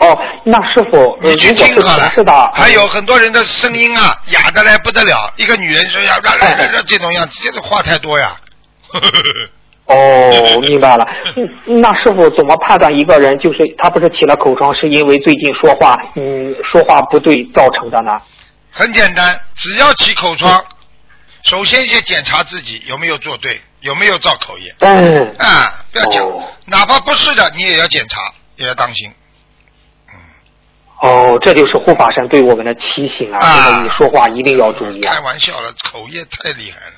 [0.00, 5.32] 哦，那师傅，呃你去听好了是的，，还有很多人的声音啊，哑的来不得了。
[5.36, 8.36] 一个女人说呀，啦啦啦啦这种样子，这种话太多呀。
[9.90, 11.06] 哦， 明白了。
[11.36, 18.12] 嗯，那师傅怎么判断一个人就是他不是起了口疮，是因为最近说话，嗯，说话不对造成的呢？
[18.70, 20.64] 很简单，只要起口疮，
[21.42, 29.12] 首先先检查自己有没有做对，有没有造口业嗯，啊，不要讲哦，哪怕不是的，你也要检查，也要当心。
[31.02, 33.38] 哦，这就是护法神对我们的提醒啊！
[33.42, 35.20] 啊这个你说话一定要注意啊开！
[35.20, 36.92] 玩笑了，口业太厉害了。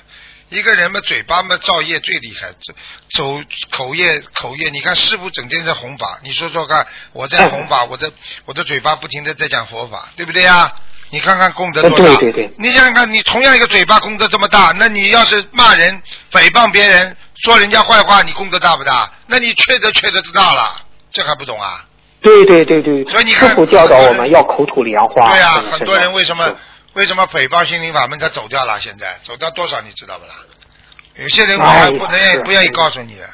[0.53, 2.73] 一个人嘛，嘴巴嘛造业最厉害，这
[3.17, 4.69] 走口业口业。
[4.69, 8.11] 你看师傅整天在弘法，你说说看，我在弘法，我的
[8.45, 10.71] 我的嘴巴不停的在讲佛法，对不对呀？
[11.09, 12.05] 你看看功德多大？
[12.05, 19.11] 对对对你想想看，你同样一个嘴巴功德这么大，那你要是骂人、诽谤别人、说人家坏话，你功德大不大？
[19.25, 20.75] 那你缺德缺德就大了，
[21.11, 21.85] 这还不懂啊？
[22.21, 25.29] 对对对对，所以你看师傅教导我们要口吐莲花。
[25.29, 26.55] 对呀、真的是很多人为什么是
[26.93, 28.79] 为什么诽谤心灵法门他走掉了？
[28.79, 30.33] 现在走掉多少你知道不啦？
[31.15, 33.29] 有些人我还不能是不愿意告诉你的，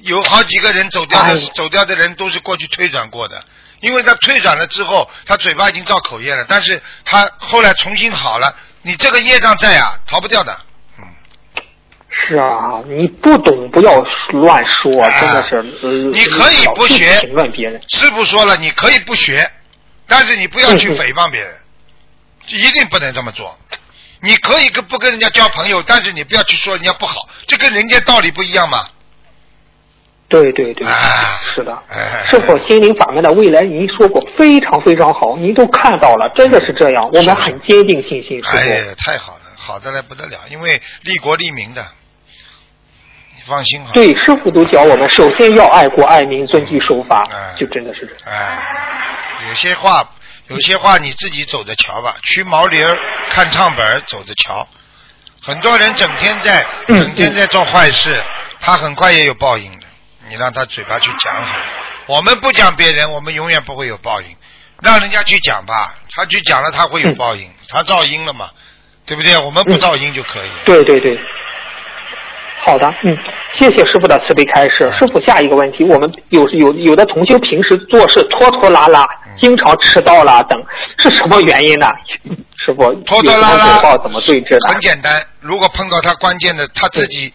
[0.00, 3.42] 有好几个人走掉的、哎走掉的人都是过去推转过的，
[3.80, 10.56] 因为他推转了之后，他嘴巴已经造口业了，但是他后来重新好了，你这个业障在啊，逃不掉的。
[10.98, 11.04] 嗯，
[12.28, 13.92] 是啊，你不懂不要
[14.30, 15.56] 乱说，啊真的是。
[15.82, 17.20] 呃你可以不学
[17.52, 17.80] 别人。
[17.88, 19.50] 师傅说了，你可以不学，
[20.06, 21.52] 但是你不要去诽谤别人，
[22.48, 23.56] 一定不能这么做。
[24.20, 28.84] 你可以跟不跟人家交朋友，但是你不要去说人家不好，这跟人家道理不一样嘛。
[30.26, 31.82] 对对对，啊是的。
[31.90, 38.56] 哎师傅，心灵法门的未来，您说过非常非常好，您都看到了，真的是这样，我们很坚定信心，师傅。
[38.56, 41.86] 哎呀，太好了，好的来不得了，因为利国利民的，
[43.36, 43.92] 你放心好。
[43.92, 48.38] 对，师傅都教我们，首先要爱国爱民，遵纪守法，哎就真的是这样。
[48.38, 48.58] 哎，
[49.48, 50.08] 有些话，
[50.48, 52.16] 有些话你自己走着瞧吧。
[52.22, 52.98] 驱毛驴儿
[53.30, 54.66] 看唱本儿，走着瞧。
[55.42, 58.22] 很多人整天在嗯整天在做坏事，
[58.60, 59.86] 他很快也有报应的。
[60.28, 61.56] 你让他嘴巴去讲好。
[62.06, 64.26] 我们不讲别人，我们永远不会有报应。
[64.82, 67.50] 让人家去讲吧，他去讲了，他会有嗯报应。
[67.68, 68.50] 他噪音了嘛，
[69.06, 69.36] 对不对？
[69.38, 70.54] 我们不噪音就可以了。
[70.66, 71.18] 对对对。
[72.66, 73.16] 好的，嗯，
[73.54, 74.90] 谢谢师傅的慈悲开示。
[74.98, 80.58] 师傅，下一个问题，我们有有有的同修平时做事拖拖拉拉，嗯经常迟到啦等，
[80.98, 81.86] 是什么原因呢？
[82.56, 84.68] 师傅，拖拖拉拉怎么对治的？
[84.68, 87.32] 很简单，如果碰到他关键的，他自己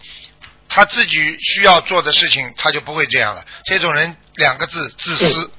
[0.68, 3.44] 他自己需要做的事情，他就不会这样了。
[3.64, 5.50] 这种人两个字自私，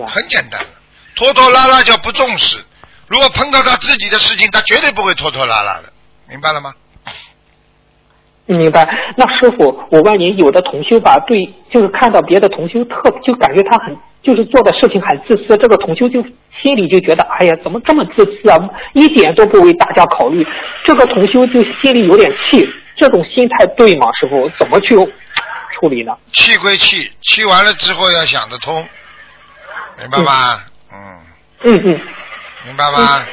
[0.00, 0.60] 啊，很简单，
[1.16, 2.64] 拖拖拉拉叫不重视。
[3.06, 5.92] 如果碰到他自己的事情，他绝对不会拖拖拉拉的，
[6.28, 6.74] 明白了吗？
[8.56, 8.88] 明白。
[9.16, 16.22] 那师傅，我问您，有的同修吧，对，就是看到别的同修特，就感觉他很，就是做的事情很自私，这个同修就
[16.62, 18.58] 心里就觉得，哎呀，怎么这么自私啊，
[18.94, 20.46] 一点都不为大家考虑。
[20.84, 24.06] 这个同修就心里有点气，这种心态对吗？
[24.18, 24.96] 师傅，怎么去
[25.78, 26.16] 处理呢？
[26.32, 28.74] 气归气，气完了之后要想得通，
[29.98, 30.58] 明白吗？
[30.90, 30.96] 嗯，
[31.64, 32.00] 嗯嗯，
[32.64, 33.24] 明白吗？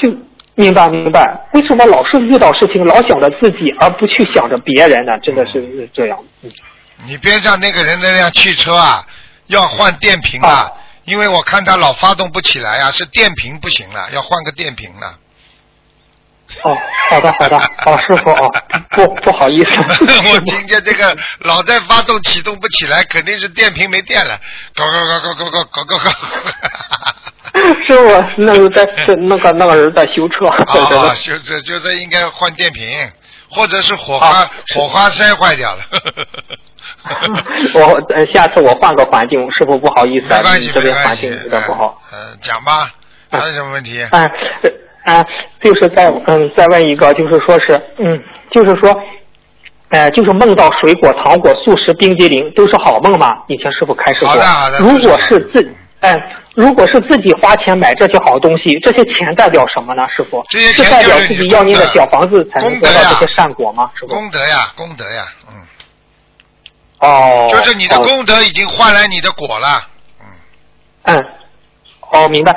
[0.00, 0.10] 就
[0.56, 1.46] 明白明白。
[1.52, 5.18] 为什么老是遇到事情老想着自己，而不去想着别人呢？
[5.20, 6.18] 真的是这样。
[6.42, 6.50] 嗯
[7.06, 9.04] 你边上那个人那辆汽车啊，
[9.48, 10.72] 要换电瓶啊，啊
[11.04, 15.18] 因为我看他老发动不起来啊，是电瓶不行了，要换个电瓶了。
[16.62, 16.78] 哦，
[17.10, 18.50] 好的好的，哦，师傅哦，
[18.90, 19.70] 不不好意思，
[20.32, 24.38] 我听见这个老在发动启动不起来，肯定是电瓶没电了，
[24.74, 26.10] 搞搞搞搞搞搞搞搞搞。
[27.86, 31.38] 师傅，那个在是 那个那个人在修车，对对啊， 对。
[31.38, 32.86] 就这就这应该换电瓶，
[33.50, 35.82] 或者是火花啊火花塞坏掉了。
[37.74, 37.80] 我
[38.14, 40.40] 呃，下次我换个环境，师傅不好意思啊，
[40.72, 41.98] 这边环境有点不好。。
[42.10, 42.90] 呃，呃讲吧，
[43.30, 44.00] 还有什么问题？
[44.10, 44.30] 哎，
[45.04, 45.24] 呃啊，
[45.62, 48.96] 就是再嗯再问一个，就是说是嗯，就是说，
[49.90, 53.32] 呃，就是梦到水果、糖果、素食、冰激凌都是好梦吗？
[53.48, 54.28] 以前师傅开始过。
[54.30, 55.62] 好的好的如果是自
[56.04, 60.06] 哎，如果是自己花钱买这些好东西，这些钱代表什么呢？
[60.14, 60.44] 师傅？
[60.50, 63.90] 这些是代表自己要念的你功德小房子才能功德呀得到这些善果吗？
[63.98, 64.08] 师傅？
[64.08, 65.66] 功德呀，功德呀，嗯，
[67.00, 69.88] 哦，就是你的功德已经换来你的果了，
[70.20, 71.24] 嗯，嗯，
[72.12, 72.54] 哦，明白。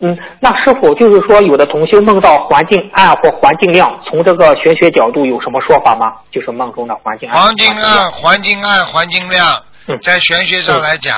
[0.00, 6.14] 嗯，那师傅就是说，有的同修梦到环境暗或环境亮，从这个玄学角度有什么说法吗？
[6.32, 7.40] 就是梦中的环境暗。
[7.40, 11.16] 环境亮暗，环境暗，环境亮嗯，在玄学上来讲，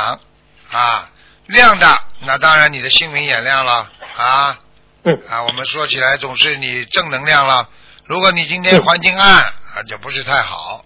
[0.71, 1.09] 啊，
[1.49, 1.87] 亮的，
[2.27, 3.73] 那当然你的心明眼亮了，
[4.17, 4.57] 啊，
[5.05, 7.67] 嗯啊，我们说起来总是你正能量了。
[8.07, 10.85] 如果你今天嗯环境暗，啊，就不是太好。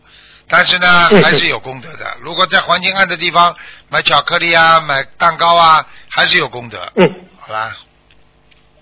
[0.48, 2.06] 但是呢，嗯还是有功德的。
[2.20, 3.54] 如果在环境暗的地方
[3.88, 6.78] 买巧克力啊，买蛋糕啊，还是有功德。
[6.96, 7.08] 嗯。
[7.38, 7.74] 好啦，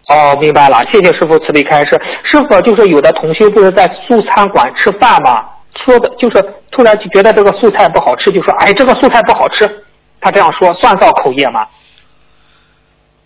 [0.08, 1.90] 哦，明白了，谢谢师傅慈悲开示。
[2.24, 5.42] 师傅就是有的同学不是在素餐馆吃饭嘛？
[5.84, 9.84] 说的就是突然就觉得这个素菜不好吃，就说哎这个素菜不好吃，
[10.20, 11.66] 他这样说算造口业吗？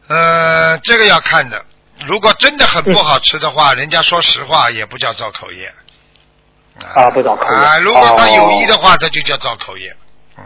[0.09, 1.65] 呃，这个要看的。
[2.07, 5.73] 如果真的很不好吃的话，人家说实话也不叫造口业。
[6.95, 9.97] 啊不造口业啊，如果他有意的哦话，他就叫造口业。
[10.37, 10.45] 嗯。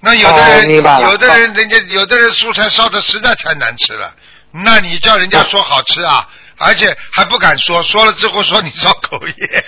[0.00, 4.14] 那有的人，有的人，人家有的人素菜烧的实在太难吃了，
[4.52, 9.34] 那你叫人家说好吃啊，而且还不敢说，说了之后说你造口业，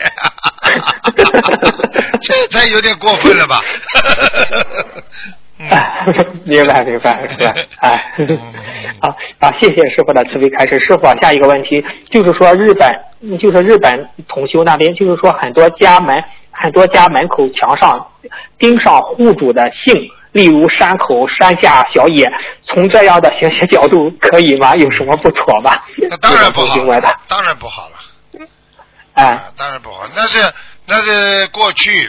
[2.23, 3.61] 这才有点过分了吧？
[6.45, 7.55] 明白明白是吧？
[7.81, 8.39] 哎嗯，
[9.03, 9.09] 好
[9.41, 10.79] 啊，谢谢师傅的慈悲开示。
[10.79, 18.07] 师傅啊，下一个问题就是说日本，就是日本同修那边，就是说很多家门很多家门口墙上
[18.59, 19.95] 钉上户主的姓，
[20.33, 22.31] 例如山口、山下、小野。
[22.71, 24.77] 从这样的学习角度可以吗？
[24.77, 25.75] 有什么不妥吗？
[26.09, 27.95] 那当然不好这种行为的，当然不好了。
[29.15, 30.39] 哎啊，当然不好，那是
[30.87, 32.09] 那是过去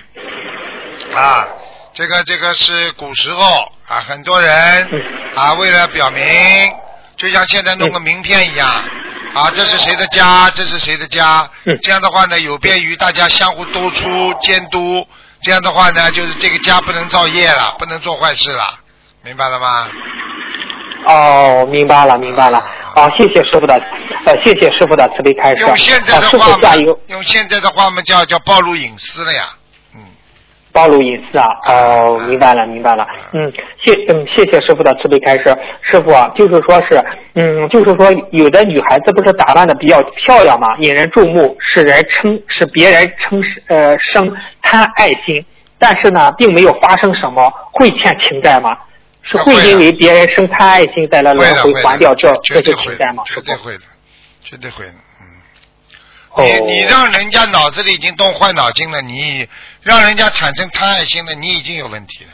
[1.15, 1.47] 啊，
[1.99, 3.43] 这个这个是古时候
[3.85, 5.01] 啊，很多人嗯
[5.35, 6.23] 啊，为了表明，
[7.17, 8.69] 就像现在弄个名片一样
[9.33, 10.49] 啊，这是谁的家？
[10.51, 11.45] 这是谁的家？
[11.65, 14.07] 嗯这样的话呢，有便于大家相互督促
[14.39, 15.05] 监督。
[15.41, 18.75] 这样的话呢，就是这个家不能造业了，不能做坏事了，
[19.25, 19.89] 明白了吗？
[21.05, 22.65] 哦，明白了，明白了。
[22.95, 23.73] 好，谢谢师傅的，
[24.25, 25.63] 呃，谢谢师傅的慈悲开示。
[25.63, 26.75] 用现在的话
[27.07, 29.49] 用现在的话嘛，叫叫暴露隐私了呀。
[30.69, 31.47] 嗯，暴露隐私啊！
[31.67, 33.07] 哦，明白了，明白了。
[33.33, 33.51] 嗯，
[33.83, 35.55] 谢嗯，谢谢师傅的慈悲开示。
[35.81, 37.03] 师傅啊，就是说是，
[37.33, 45.43] 嗯，就是说有的女孩子不是打扮的比较漂亮嘛，引人注目，使人称使别人称呃生贪爱心，
[45.77, 48.77] 但是呢，并没有发生什么，会欠情债吗？
[49.23, 53.23] 是会因为别人生贪爱心再来会的，轮回，还掉这这些情债吗？？
[53.25, 53.83] 绝对会的，
[54.41, 54.91] 绝对会的。
[54.91, 55.25] 嗯。
[56.31, 59.47] 哦你你让人家脑子里已经动坏脑筋了，你
[59.81, 62.31] 让人家产生贪爱心了，你已经有问题了。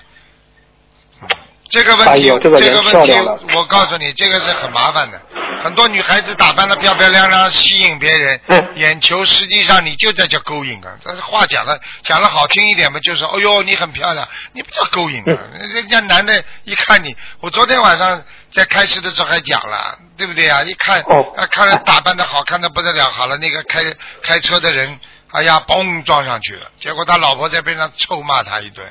[1.21, 1.27] 嗯
[1.67, 3.11] 这个问题，哎这个问题
[3.55, 5.19] 我告诉你，这个是很麻烦的。
[5.63, 10.95] 很多女孩子打扮的漂漂亮亮，吸引别人嗯眼球，实际上你就在叫勾引啊。
[11.03, 15.39] 但是话讲了讲了好听一点嘛，就是哦哟你很漂亮，你不叫勾引啊。
[15.73, 20.61] 人家男的一看你，我昨天晚上在开始的时候还讲了，对不对啊？
[20.61, 23.81] 一看哦啊，看着打扮的好看的不得了，好了，那个开
[24.21, 24.99] 开车的人，
[25.31, 28.85] 哎呀，嘣撞上去了，结果他老婆在边上臭骂他一顿，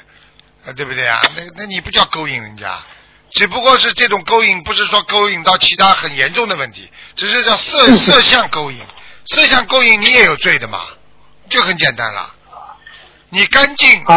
[0.66, 1.22] 啊，对不对啊？
[1.37, 2.78] 那那你不叫勾引人家，
[3.30, 8.78] 只不过是这种勾引，不是说勾引到其他很严重的问题，只是叫色 色相勾引，
[9.26, 10.85] 色相勾引你也有罪的嘛，
[11.49, 12.35] 就很简单了。
[13.30, 14.12] 你干净和、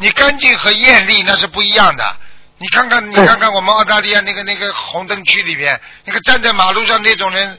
[0.00, 2.16] 你干净和艳丽那是不一样的。
[2.58, 7.58] 你看看，你看看我们澳大利亚那个那个红灯区里边，那个站在马路上那种人，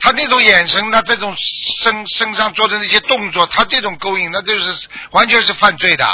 [0.00, 6.06] 他那种眼神，他这种身身上做的那些动作，他这种勾引，那就是完全是犯罪的。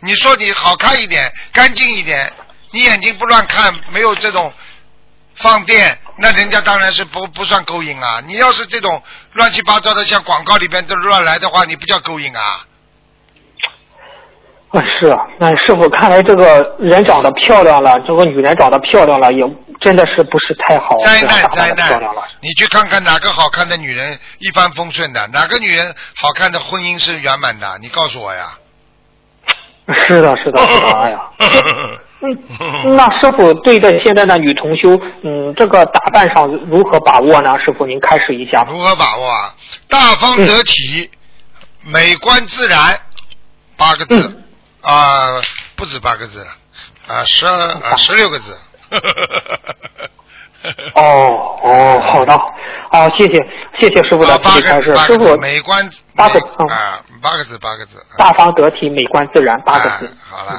[0.00, 2.32] 你说你好看一点，干净一点，
[2.70, 4.52] 你眼睛不乱看，没有这种
[5.34, 8.22] 放电，那人家当然是不不算勾引啊。
[8.26, 12.66] 你要是这种乱七八糟的，像广告里边都乱来的话，你不叫勾引啊。
[14.70, 19.42] 啊，是啊，那师傅看来这个人长得漂亮了，这个女人长得漂亮了，也
[19.86, 22.02] 真的是不是太好，灾难灾难
[22.40, 27.78] 你去看看哪个好看的女人一帆风顺的，哪个女人好看的婚姻是圆满的？
[27.80, 28.58] 你告诉我呀。
[30.08, 31.20] 是的，是的，是的， 哎呀，
[32.20, 37.56] 嗯，那师傅对待现在的女同修，嗯，这个打扮上如何把握呢？
[37.64, 38.64] 师傅您开始一下。
[38.68, 39.54] 如何把握啊？
[39.88, 41.08] 大方得体，
[41.84, 42.98] 美观自然，
[43.76, 44.42] 八个字嗯
[44.82, 45.40] 啊、
[45.76, 46.48] 不止八个字了
[47.06, 48.58] 啊，十二啊十六个字。
[50.94, 52.36] 哦哦，好的，
[52.90, 53.34] 好，谢谢
[53.78, 54.94] 谢谢师傅的慈悲开示。
[54.96, 57.98] 师傅美观八个美嗯啊，八个字，八个字。
[57.98, 60.06] 啊大方得体，美观自然，八个字。
[60.06, 60.52] 啊好了，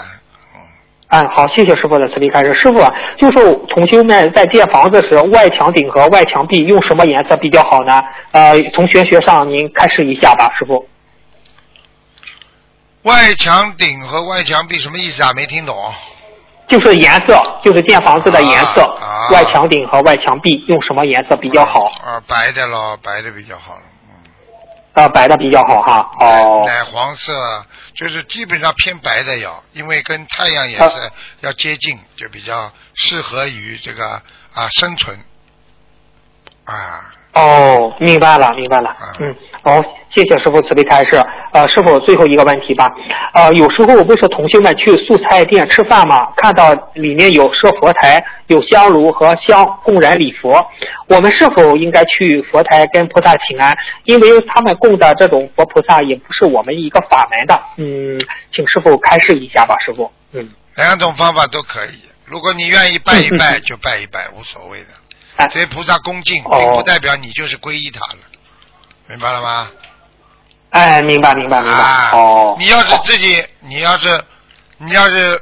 [0.55, 0.61] 嗯，
[1.09, 2.53] 哎，好，谢谢师傅的慈悲开示。
[2.53, 8.01] 师傅啊，就是同修们在建房子时，外墙顶和外墙壁用什么颜色比较好呢？
[8.31, 10.87] 呃，从玄学上您开示一下吧，师傅。
[13.03, 15.33] 外墙顶和外墙壁什么意思啊？
[15.35, 15.75] 没听懂。
[16.67, 21.85] 就是颜色，就是建房子的颜色，啊啊外墙顶和外墙壁用什么颜色比较好？
[22.03, 23.81] 啊，白的咯，白的比较好了。
[24.03, 24.29] 嗯。
[24.93, 26.09] 呃，白的比较好哈。
[26.19, 27.65] 哦，奶黄色
[27.95, 31.11] 就是基本上偏白的要，因为跟太阳颜色
[31.41, 34.21] 要接近，就比较适合于这个
[34.53, 35.17] 啊生存
[36.65, 37.13] 啊。
[37.33, 39.13] 哦，明白了，明白了啊。
[39.19, 39.81] 嗯，好，
[40.17, 41.23] 谢谢师傅慈悲开示。
[41.51, 42.89] 呃，师傅最后一个问题吧。
[43.35, 50.65] 呃，有时候不是同学们去素菜店吃饭嘛，看到里面有设佛台、有香炉和香供人礼佛，
[51.07, 53.77] 我们是否应该去佛台跟菩萨请安？
[54.05, 57.61] 因为他们供的这种佛菩萨也不是我们一个法门的。
[57.77, 58.19] 嗯，
[58.51, 60.11] 请师傅开示一下吧，师傅。
[60.33, 64.87] 嗯，两种方法都可以，如果你愿意拜一拜就拜一拜，无所谓的。
[65.35, 68.19] 哎对菩萨恭敬，哦并不代表你就是皈依他了，
[69.07, 69.69] 明白了吗？
[70.69, 71.77] 哎，明白，明白，明白。
[71.77, 74.23] 啊，哦，你要是自己，你要是
[74.77, 75.41] 你要是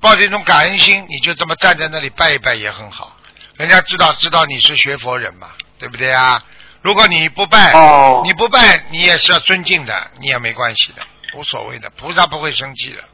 [0.00, 3.16] 抱着一种感恩心，你就这么站在那里拜一拜也很好，
[3.56, 5.48] 人家知道知道你是学佛人嘛，
[5.78, 6.40] 对不对啊？
[6.80, 11.02] 如果你不拜，哦你不拜，你也是要尊敬的，你也没关系的，
[11.36, 13.04] 无所谓的，菩萨不会生气的。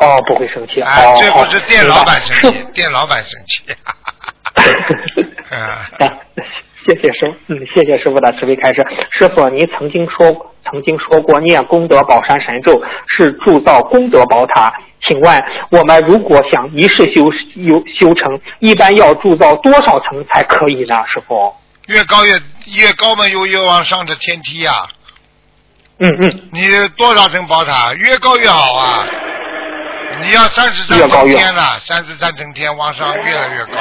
[0.00, 0.80] 哦，不会生气。
[0.82, 3.64] 啊，哦，最后是店老板生气，店老板生气。
[3.72, 3.96] 啊
[5.56, 5.88] 啊，
[6.86, 8.84] 谢谢师傅，嗯，谢谢师傅的慈悲开示。
[9.18, 14.72] 师傅，您曾经说曾经说过念功德宝山神咒是铸造功德宝塔，
[15.08, 20.96] 请问我们如果想一世修修修成，一般要铸造多少层才可以呢？
[21.06, 21.54] 师傅？
[21.88, 22.32] 越高越
[22.78, 24.72] 越高嘛，有越往上的天梯呀、
[25.98, 29.04] 嗯嗯，你多少层宝塔，越高越好啊！
[30.22, 33.80] 你要三十三层天了，三十三层天往上越来越高，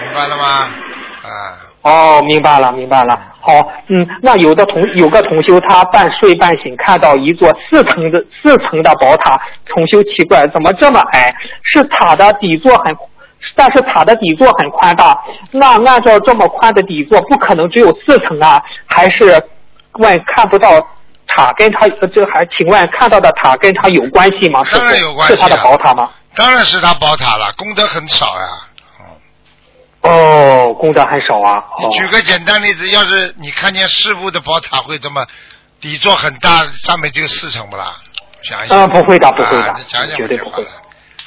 [0.00, 0.44] 明白了吗？
[1.22, 1.28] 啊，
[1.84, 3.14] 哦，明白了，明白了。
[3.40, 3.52] 好，
[3.88, 11.34] 嗯，那有的同有个同修，他半睡半醒，看到一座四层的四层的宝塔，同修奇怪，怎么这么矮？
[11.62, 12.96] 是塔的底座很，
[13.54, 15.22] 但是塔的底座很宽大。
[15.50, 18.62] 那按照这么宽的底座，不可能只有四层啊？
[18.86, 19.38] 还是
[19.98, 20.80] 问看不到
[21.26, 22.46] 塔跟他这还？
[22.46, 24.62] 请问看到的塔跟他有关系吗？
[24.72, 26.08] 当然有关系、啊，是他的宝塔吗？
[26.34, 28.48] 当然是他宝塔了，功德很少呀、
[30.04, 31.58] 哦，功德还少啊。
[31.78, 35.26] 哦举个简单例子，要是你看见师傅的宝塔会这么
[35.80, 37.96] 底座很大，上面就有四层不啦？
[38.42, 38.78] 想一想。
[38.78, 40.68] 呃不会的不会的啊、想想绝对不会就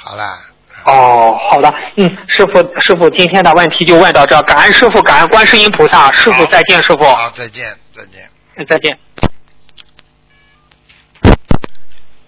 [0.04, 0.16] 好了。
[0.16, 0.40] 好了，
[0.86, 8.30] 哦，好的，嗯，师傅，师傅，今天的问题就问到这，感恩师傅，感恩观世音菩萨，师傅再见，师傅，好，再见，再见。
[8.56, 8.98] 嗯再见。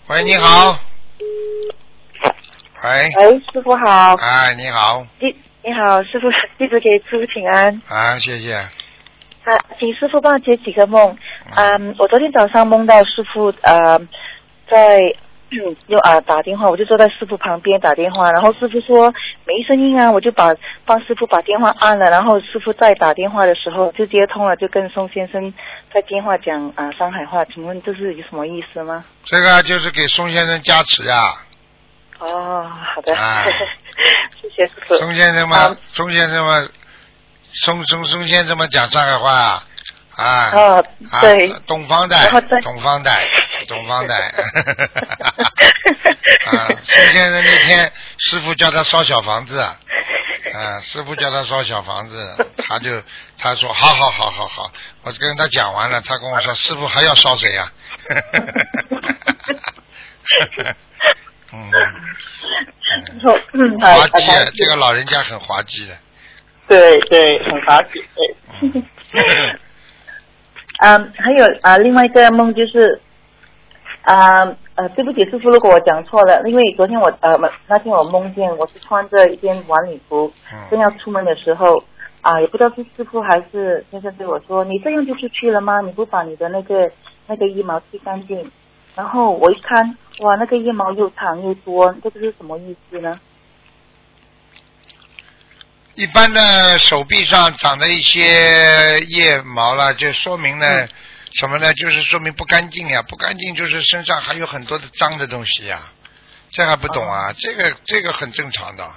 [0.07, 0.79] 喂，你好。
[2.83, 5.35] 喂，喂，师傅好，哎，你好，弟
[5.69, 7.79] 你好，师傅，弟子给师傅请安。
[7.87, 8.55] 啊，谢谢。
[8.55, 11.15] 啊，请师傅帮我解几个梦。
[11.55, 13.99] 嗯，我昨天早上梦到师傅呃
[14.67, 14.97] 在
[15.51, 19.13] 嗯用啊打电话，我就坐在师傅旁边打电话，然后师傅说
[19.45, 20.49] 没声音啊，我就把
[20.85, 25.53] 帮师傅把电话按了，然后师傅在打电话的时候就接通了，就跟宋先生
[25.93, 29.05] 在电话讲啊上海话，请问这是有什么意思吗？
[29.23, 31.13] 这个就是给宋先生加持呀、
[32.19, 33.51] 哦，好的，哎
[34.41, 34.95] 谢谢师傅。
[34.97, 36.67] 宋先生嘛啊，宋先生嘛，
[37.53, 39.63] 宋宋宋先生嘛讲上海话啊，
[40.15, 42.15] 啊，哦，啊对，东方的
[42.61, 43.11] 东方的，
[43.67, 44.13] 东方的，
[46.45, 49.77] 啊，宋先生那天师傅叫他烧小房子，啊，
[50.83, 52.35] 师傅叫他烧小房子，
[52.67, 53.01] 他就
[53.37, 54.71] 他说好好好好好，
[55.03, 57.71] 我跟他讲完了，他跟我说师傅还要烧谁呀、
[61.53, 61.71] 嗯，
[63.53, 64.25] 嗯，滑稽
[64.55, 65.95] 这个老人家很滑稽的。
[66.67, 68.83] 对对，很滑稽，对。
[70.81, 73.01] 嗯，还有啊、另外一个梦就是，
[74.03, 74.45] 啊
[74.75, 77.37] 呃，对不起，师傅，如果我讲错了，因为昨天我呃
[77.67, 80.31] 那天我梦见我是穿着一件晚礼服，
[80.69, 81.83] 正嗯，要出门的时候，
[82.21, 85.81] 啊、也不知道是师傅还是先生对我说：“你这样就出去了吗？
[85.81, 86.89] 你不把你的那个
[87.27, 88.49] 那个衣毛剃干净？”
[88.95, 93.19] 然后我一看，哇，那个腋毛又长又多，这个是什么意思呢？
[95.95, 100.89] 一般的手臂上长的一些腋毛了，就说明呢、嗯
[101.31, 101.71] 什么呢？
[101.75, 105.79] 就是说明不干净呀，不干净就是身上还有很多的脏的东西呀，
[106.49, 107.31] 这还不懂啊？
[107.37, 108.91] 这个这个很正常的。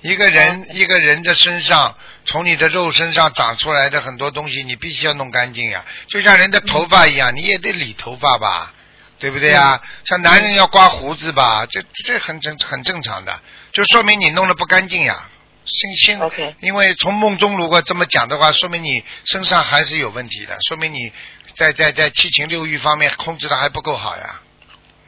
[0.00, 5.84] 一个人、一个人的身上，从你的肉身上长出来的很多东西，你必须要弄干净呀。
[6.08, 8.72] 就像人的头发一样，你也得理头发吧，
[9.18, 9.80] 对不对呀？
[10.04, 13.40] 像男人要刮胡子吧，这这很正很正常的，
[13.72, 15.28] 就说明你弄得不干净呀。
[15.64, 16.20] 心心
[16.60, 21.10] 因为从梦中如果这么讲的话，说明你身上还是有问题的，说明你
[21.56, 24.40] 在在在七情六欲方面控制的还不够好呀。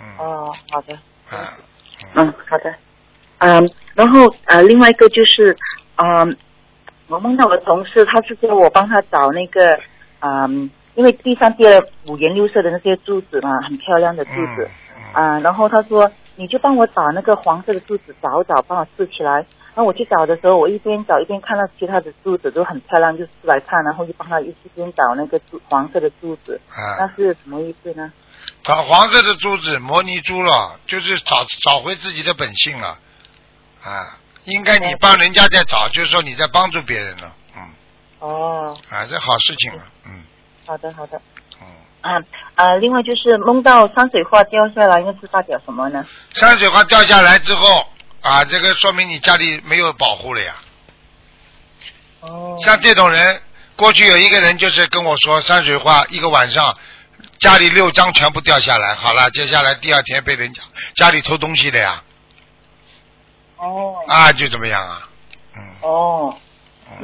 [0.00, 0.94] 嗯哦，好的。
[1.28, 1.52] 啊，
[2.14, 2.74] 嗯，好的。
[3.38, 5.54] 嗯，然后呃，另外一个就是，
[5.96, 6.34] 嗯，
[7.08, 9.78] 我梦到我同事，他是叫我帮他找那个，
[10.20, 19.46] 嗯，因为地上跌了五颜六色的那些珠子嘛，很漂亮的珠子，嗯啊、然后他说你就帮我把那个黄色的柱子找找，帮我试起来。
[19.74, 28.10] 然后我去找的时候，我一边找一边看到其他的柱子都很漂亮，就出来看，然后就帮他一边找那个柱黄色的柱子，啊那啊，是什么意思呢？
[28.62, 32.98] 找黄色的珠子，模拟珠了，就是找找回自己的本性了。
[33.84, 37.34] 啊，应该你帮人家在找，就是说你在帮助别人了。
[37.54, 37.60] 嗯，
[38.20, 39.82] 哦，啊，这好事情了。
[40.06, 40.24] 嗯
[40.66, 41.20] 好的好的。
[41.60, 41.66] 嗯，
[42.00, 42.22] 啊
[42.54, 46.04] 啊，另外就是梦到山水画掉下来，那是代表什么呢？
[46.34, 47.86] 山水画掉下来之后，
[48.20, 50.54] 啊，这个说明你家里没有保护了呀。
[52.20, 53.40] 哦像这种人，
[53.76, 56.76] 过去有一个人就是跟我说，山水画一个晚上，
[57.38, 60.62] 家里六张全部掉下来，好了，接下来第二天被人家
[60.96, 62.02] 家里偷东西的呀，
[63.58, 65.08] 哦啊，就怎么样啊？
[65.56, 66.36] 嗯，哦，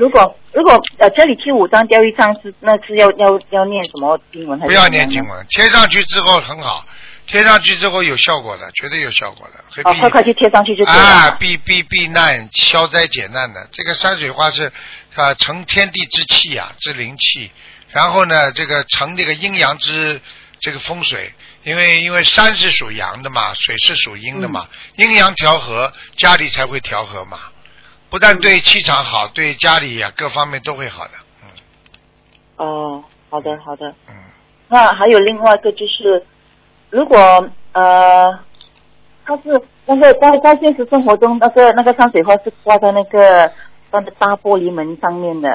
[0.03, 6.85] 如果如果呃这里贴五张掉一张是那是要要要念什么经文还是不要念经文，贴上去之后很好，
[7.29, 11.01] 贴上去之后有效果的，绝对有效果的，会哦，快快去贴上去就对了。
[11.01, 13.69] 啊，避避避难、消灾解难的。
[13.71, 14.73] 这个山水画是
[15.15, 17.49] 啊，成天地之气啊，之灵气。
[17.91, 20.21] 然后呢，这个成这个阴阳之
[20.59, 21.33] 这个风水，
[21.63, 27.39] 因为因为山是属阳的嘛，水是属阴的嘛，阴阳调和，家里才会调和嘛。
[28.13, 31.13] 不但对气场好，对家里呀、各方面都会好的。
[31.43, 31.49] 嗯
[32.59, 33.89] 哦，好的好的。
[34.07, 34.15] 嗯，
[34.69, 36.23] 那还有另外一个就是，
[36.91, 37.17] 如果
[37.73, 38.39] 呃，
[39.25, 43.51] 他是那个在在现实生活中，那个那个山水画是挂在那个
[43.91, 45.49] 那个大玻璃门上面的。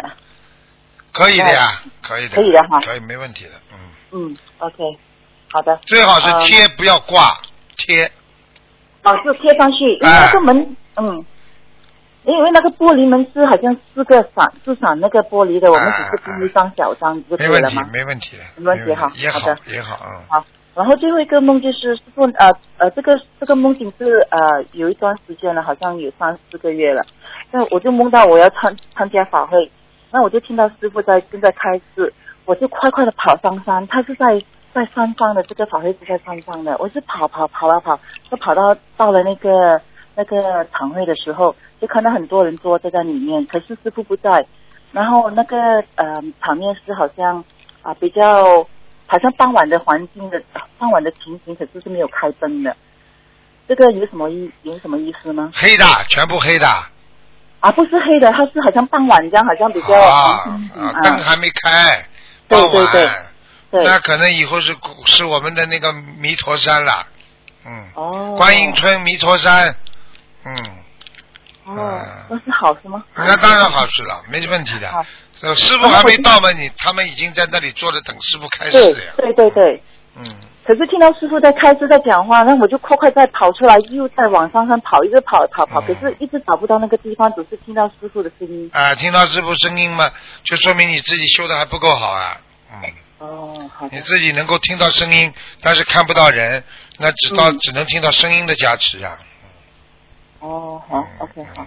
[1.13, 2.79] 可以的呀，可以的，可以的哈。
[2.81, 3.77] 可以没问题的，嗯，
[4.29, 4.97] 嗯，OK，
[5.51, 5.79] 好的。
[5.85, 7.39] 最好是嗯贴不要挂，
[7.77, 8.11] 贴，
[9.03, 10.25] 哦，是贴上去，因为哎。
[10.25, 11.25] 那个门，嗯，
[12.27, 27.01] 因为那个玻璃门是好像四个闪，是闪那个玻璃的，我们只是铺一张小张就可没问题以了吗？，没问题的，没问题哈也好好的也好，嗯，好，然后最后一个梦就是师傅，呃呃，这个这个梦境是呃有一段时间了，好像有三四个月了。
[27.49, 29.71] 那我就梦到我要参参加法会，
[30.11, 32.13] 那我就听到师傅在正在开示，
[32.43, 34.25] 我就快快的跑上山，他是在
[34.73, 37.97] 在山上的，这个法会是在山上的，我是跑跑跑啊跑，
[38.29, 39.79] 就跑到到了那个
[40.17, 44.43] 那个堂会的时候，就看到很多人坐在在里面，可是师傅不在，
[44.91, 45.57] 然后那个
[45.93, 47.45] 呃场面是好像
[47.83, 48.67] 啊、比较
[49.05, 50.41] 好像傍晚的环境的
[50.79, 52.75] 傍晚的情形，可是是没有开灯的。
[53.67, 55.51] 这个有什么意有什么意思吗？
[55.53, 56.67] 黑的，全部黑的，
[57.59, 60.59] 啊，不是黑的，它是好像傍晚这样，好像比较啊。
[60.75, 62.07] 啊，灯还没开，
[62.47, 63.83] 对傍晚，对对对。
[63.85, 67.05] 那可能以后是是我们的那个弥陀山了，
[67.65, 69.75] 嗯，哦，观音村弥陀山，
[70.47, 73.03] 嗯，哦嗯，那是好事吗？
[73.15, 79.11] 那当然好事了，没问题的师傅还没到嘛，你他们已经在那里坐着等师傅开始对了呀。
[79.17, 79.83] 对对对。
[80.15, 80.25] 嗯，
[80.65, 88.69] 可是听到师傅在开始在讲话，那我就快快再跑出来，又在往山上跑，一直跑跑跑，嗯可是一直找不到那个地方，只是听到师傅的声音。
[88.73, 90.09] 啊，听到师傅声音嘛，
[90.43, 92.37] 就说明你自己修的还不够好啊。
[92.73, 92.81] 嗯，
[93.19, 93.99] 哦，好你。
[94.01, 95.31] 自己能够听到声音，
[95.61, 96.63] 但是看不到人，
[96.97, 99.15] 那只到、嗯只能听到声音的加持呀、
[100.39, 101.65] 哦，好嗯，OK，好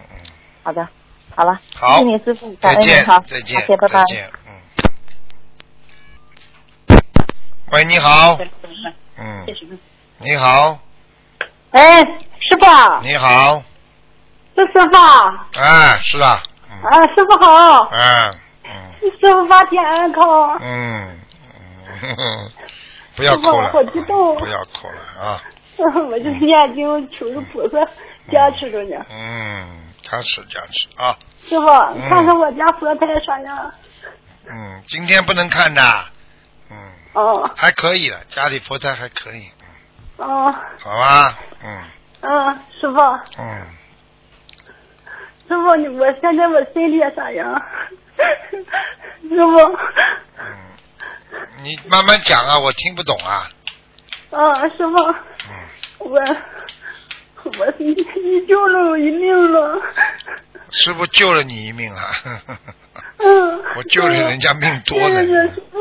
[0.63, 0.87] 好的，
[1.35, 3.95] 好了，好谢谢你师傅，感再见恩您好，，再见，谢谢拜拜。
[4.01, 4.05] 再。
[4.05, 4.51] 见，嗯。
[7.73, 8.37] 喂，你好，
[9.19, 9.47] 嗯，
[10.19, 10.79] 你好，
[11.71, 12.67] 哎，师傅。
[12.67, 13.63] 啊，你好，
[14.57, 14.97] 是师傅。
[14.97, 21.17] 啊，哎，是啊，嗯，啊，师傅好，嗯，嗯，师傅法体安康，嗯，
[23.17, 24.37] 不要哭了，好激动。
[24.39, 25.41] 不要哭了啊，
[26.11, 27.79] 我就是念经求着菩萨
[28.31, 29.05] 加持着呢。
[29.11, 31.17] 嗯，加持加持啊，
[31.49, 31.67] 师傅，
[32.09, 33.73] 看看我家佛台啥样？
[34.47, 35.83] 嗯，今天不能看的，
[36.71, 36.77] 嗯，
[37.15, 37.51] 哦。
[37.57, 39.51] 还可以了，家里佛台还可以，
[40.19, 40.55] 嗯，哦。
[40.79, 41.83] 好吧，嗯。
[42.23, 43.01] 嗯，师傅，
[43.39, 43.67] 嗯，
[45.49, 47.63] 师傅，你我现在我身体咋样？
[49.23, 49.57] 师傅，
[50.39, 50.45] 嗯，
[51.63, 53.49] 你慢慢讲啊，我听不懂啊，
[54.31, 54.97] 啊，师傅，
[55.49, 55.69] 嗯，
[56.01, 56.19] 我
[57.45, 59.81] 我你你救了我一命了。
[60.71, 62.11] 师傅救了你一命啊，
[63.19, 65.79] 嗯， 我救了人家命多呢谢谢师傅。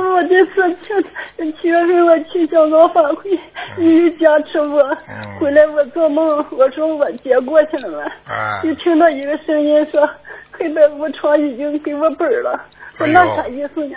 [0.00, 3.30] 我这次去七月份我去香港法会，
[3.76, 4.80] 你加持我。
[5.08, 5.38] 嗯。
[5.38, 10.08] 回来我做梦，我说我接过去了嘛，啊，就听到一个声音说
[10.52, 12.66] 黑白无常已经给我本了，
[12.98, 13.96] 我那啥意思呢？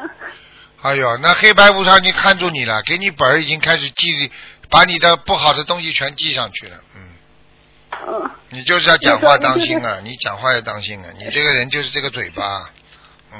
[0.83, 4.31] 哎呦，那黑白无常已经看住你了，给你本已经开始记，
[4.71, 7.01] 把你的不好的东西全记上去了，嗯。
[8.07, 9.99] 嗯，你就是要讲话当心啊！
[10.01, 11.05] 你讲话要当心啊！
[11.19, 12.69] 你这个人就是这个嘴巴，
[13.33, 13.39] 嗯，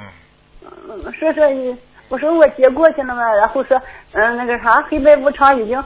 [0.89, 1.75] 嗯，说说你，
[2.09, 5.81] 我说我接过去了嘛，然后说嗯那个啥黑白无常已经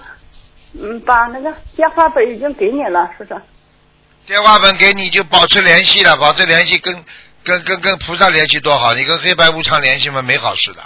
[0.74, 3.40] 嗯把那个电话本已经给你了，说说。
[4.26, 7.06] 电话本给你就保持联系了，保持联系跟
[7.44, 10.82] 跟跟跟菩萨联系多好，你跟黑白无常联系嘛，没好事的。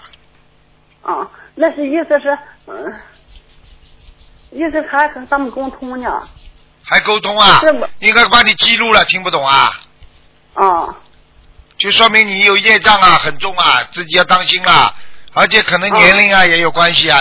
[1.01, 2.38] 啊，那是意思是，
[2.68, 2.93] 嗯，
[4.51, 6.09] 意思还和他们沟通呢。
[6.83, 7.87] 还沟通啊是吗？
[7.99, 9.71] 应该把你记录了，听不懂啊？
[10.55, 10.95] 啊，
[11.77, 14.93] 就说明你有业障啊，很重啊，自己要当心啦。
[15.33, 17.19] 而且可能年龄啊也有关系啊，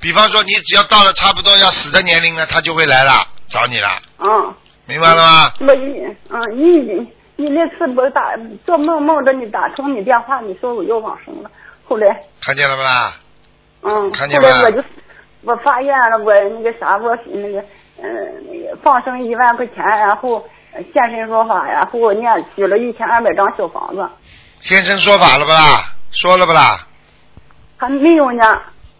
[0.00, 4.54] 比方说你只要到了差不多要死的年龄了，他就会来了找你了，嗯，
[4.86, 5.52] 明白了吗？
[5.60, 8.22] 我一，嗯，你你你那次我打
[8.64, 11.50] 做梦梦着你打通你电话，你说我又往生了，
[11.86, 12.06] 后来，
[12.40, 13.14] 看见了不啦？
[13.82, 14.82] 嗯，看见了后来我就
[15.42, 17.60] 我发愿了，我那个啥，我那个
[17.98, 18.06] 嗯、
[18.50, 24.08] 那个放生一万块钱，然后呃现身说法，然后我念许了一千二百张小房子，
[24.60, 25.92] 现身说法了不啦？
[26.12, 26.86] 说了不啦？
[27.76, 28.44] 还没有呢。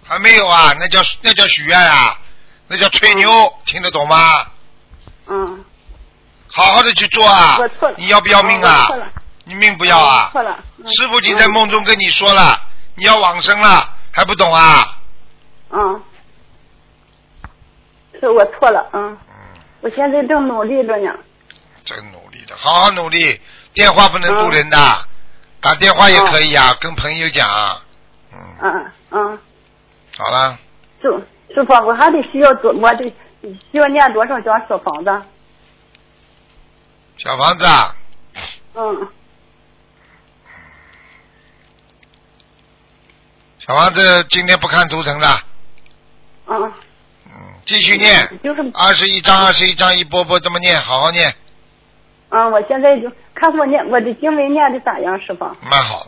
[0.05, 0.73] 还没有啊？
[0.81, 2.19] 那叫那叫许愿啊，
[2.67, 3.31] 那叫吹牛，
[3.65, 4.17] 听得懂吗？
[5.29, 5.65] 嗯，
[6.51, 7.95] 好好的去做啊我错了。！
[7.97, 9.07] 你要不要命啊错了？
[9.45, 10.31] 你命不要啊？
[10.33, 10.59] 错了。
[10.79, 12.59] 嗯师傅已经在梦中跟你说了，
[12.97, 14.99] 你要往生了，还不懂啊？
[15.71, 16.03] 嗯，
[18.23, 18.89] 是我错了。
[18.93, 19.19] 嗯。
[19.81, 21.13] 我现在正努力着呢。
[21.85, 22.55] 正努力着。
[22.55, 23.41] 好好努力。
[23.75, 24.79] 电话不能丢人的。
[25.61, 27.81] 打电话也可以啊，跟朋友讲。
[28.33, 28.39] 嗯。
[28.61, 29.39] 嗯嗯。
[30.17, 30.59] 咋了？
[31.01, 31.09] 是，
[31.53, 33.13] 师傅，我还得需要多，我得
[33.43, 34.69] 需要念多少张？
[34.69, 35.23] 小房子。
[37.17, 37.67] 小房子。
[38.75, 39.09] 嗯。
[43.59, 44.25] 小房子。
[44.29, 45.43] 今天不看图层了。
[46.47, 46.73] 嗯。
[47.65, 51.33] 继续念，就是二十一章二十一章一波波这么念，好好念，
[52.31, 55.45] 嗯，我现在就看我念我的经文念的咋样，师傅？
[55.71, 56.07] 蛮好。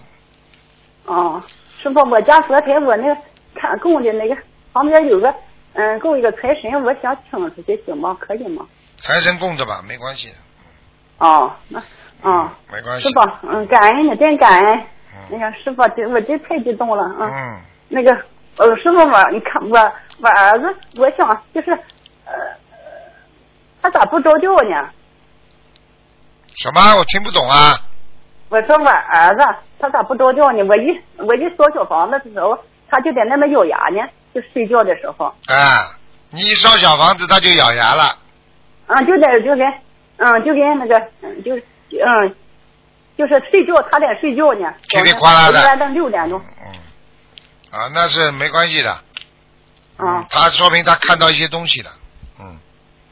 [1.07, 1.41] 哦，
[1.83, 3.21] 师傅，我家佛台我那个
[3.55, 4.37] 看供的那个
[4.73, 5.33] 旁边有个
[5.75, 8.17] 嗯供一个财神，我想请出去行吗？
[8.21, 8.67] 可以吗？
[8.99, 10.33] 财神供着吧，没关系，
[11.19, 11.79] 哦，那
[12.23, 13.15] 哦，没关系师。
[13.15, 14.79] 傅，嗯，感恩你，真感恩。
[14.79, 14.85] 嗯
[15.33, 17.31] 哎呀，师傅，这我真太激动了啊！
[17.31, 18.13] 嗯，那个，
[18.57, 21.71] 呃，师傅我，你看我我儿子，我想就是，
[22.25, 22.33] 呃，
[23.83, 24.91] 他咋不着调呢？
[26.57, 26.97] 什么？
[26.97, 27.79] 我听不懂啊。
[28.49, 29.43] 我说我儿子
[29.81, 30.63] 他咋不着调呢？
[30.65, 32.57] 我一我一烧小房子的时候，
[32.89, 35.99] 他就在那边咬牙呢，就睡觉的时候，啊，
[36.31, 38.17] 你一烧小房子，他就咬牙了。
[38.87, 39.67] 嗯，就在就跟
[40.19, 42.37] 嗯就跟那个嗯就是嗯
[43.19, 48.97] 就是睡觉，他在睡觉呢，噼里啪啦的一般到六点钟，嗯，啊，那是没关系的。
[49.99, 51.91] 嗯他说明他看到一些东西了。
[52.41, 52.59] 嗯，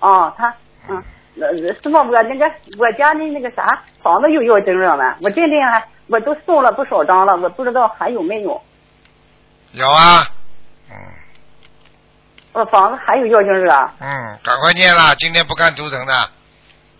[0.00, 0.54] 哦，他
[0.88, 1.02] 嗯。
[1.40, 2.44] 呃，师傅，我那个
[2.78, 5.16] 我家的那个啥房子有要经者吗？
[5.22, 8.60] 我这里还我都送了不少张了，我不知道还有没有。
[9.72, 10.26] 有啊。
[10.90, 10.94] 嗯
[12.52, 16.14] 我房子还有要经者，嗯，赶快念了，今天不看图腾的，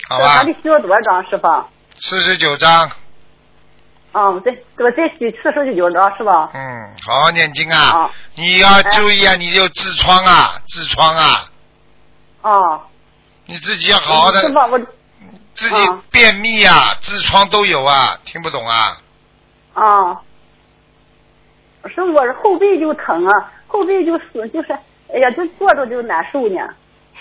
[0.09, 0.45] 好吧还？
[0.45, 1.47] 得需要多少张，师傅？
[1.99, 2.91] 四十九章，
[4.13, 6.51] 啊，我再我再许四十九张是吧？
[6.53, 8.11] 嗯，好好念经啊啊！
[8.35, 11.51] 你要注意啊，你有痔疮啊，痔疮啊，
[12.43, 12.83] 哦，
[13.47, 14.79] 你自己要好好的是吧，我
[15.55, 18.99] 自己啊便秘啊，痔疮都有啊，听不懂啊？
[19.73, 20.21] 啊，
[21.95, 24.73] 是我是后背就疼啊，后背就是就是，
[25.09, 26.61] 哎呀，就坐着就难受呢。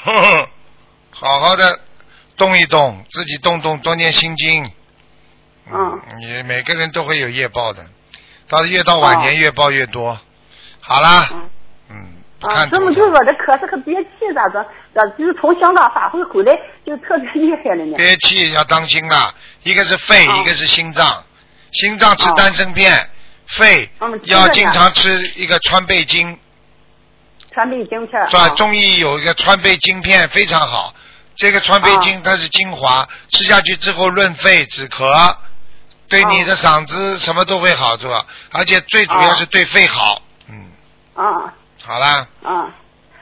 [0.04, 0.50] 呵呵，
[1.12, 1.80] 好好的
[2.36, 4.70] 动一动，自己动动，多念心经。
[5.74, 7.86] 嗯，你每个人都会有业报的，
[8.48, 9.38] 到越到晚年哦。
[9.38, 10.20] 越报越多。
[10.80, 11.30] 好啦，
[11.90, 11.96] 嗯。
[12.42, 14.66] 啊，看图这么就腾我这咳嗽可憋气咋着？
[14.94, 16.52] 咋就是从香港法会回来
[16.86, 17.96] 就特别厉害了呢？
[17.96, 20.42] 憋气要当心啦，一个是肺，哦。
[20.42, 21.24] 一个是心脏。
[21.72, 22.34] 心脏吃哦。
[22.36, 23.10] 丹参片，
[23.48, 23.90] 肺
[24.24, 26.38] 要经常吃一个川贝精，
[27.54, 28.44] 川贝精片是吧？
[28.44, 30.94] 啊中医有一个川贝精片非常好，
[31.36, 35.36] 这个川贝精它是精华，吃下去之后润肺止咳，
[36.12, 38.08] 对你的嗓子什么都会好处，
[38.54, 40.22] 而且最主要是对肺好。
[40.50, 40.70] 嗯，
[41.16, 41.54] 啊
[41.84, 42.70] 好啦，啊，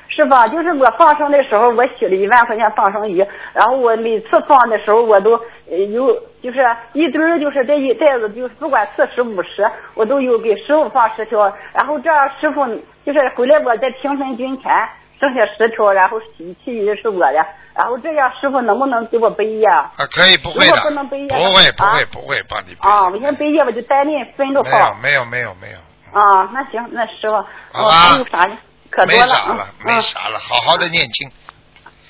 [0.10, 0.48] 是吧？
[0.48, 5.36] 就是我放生的时候，我许了一万块钱放生鱼，然后我每次放的时候，我都
[5.70, 12.66] 呃有就是一堆儿，就是这一袋子，就是不管四十五十，我都有给师傅放十条，然后这样师傅
[13.06, 14.72] 就是回来我在平分均钱。
[15.20, 17.46] 剩下十条，然后其其余的是我的，
[17.76, 19.92] 然后这样师傅能不能给我背呀？
[19.98, 22.90] 啊，可以不会的，如果不能背呀不会不啊会不会帮你背。
[22.90, 25.02] 啊，我先背下我就单练分着没有放。
[25.02, 25.78] 没有没有没有，
[26.20, 27.36] 啊，那行，那师傅，
[27.84, 28.58] 我还有啥呢？
[28.90, 31.30] 可没多了啊啥了，没嗯啥了，好好的念经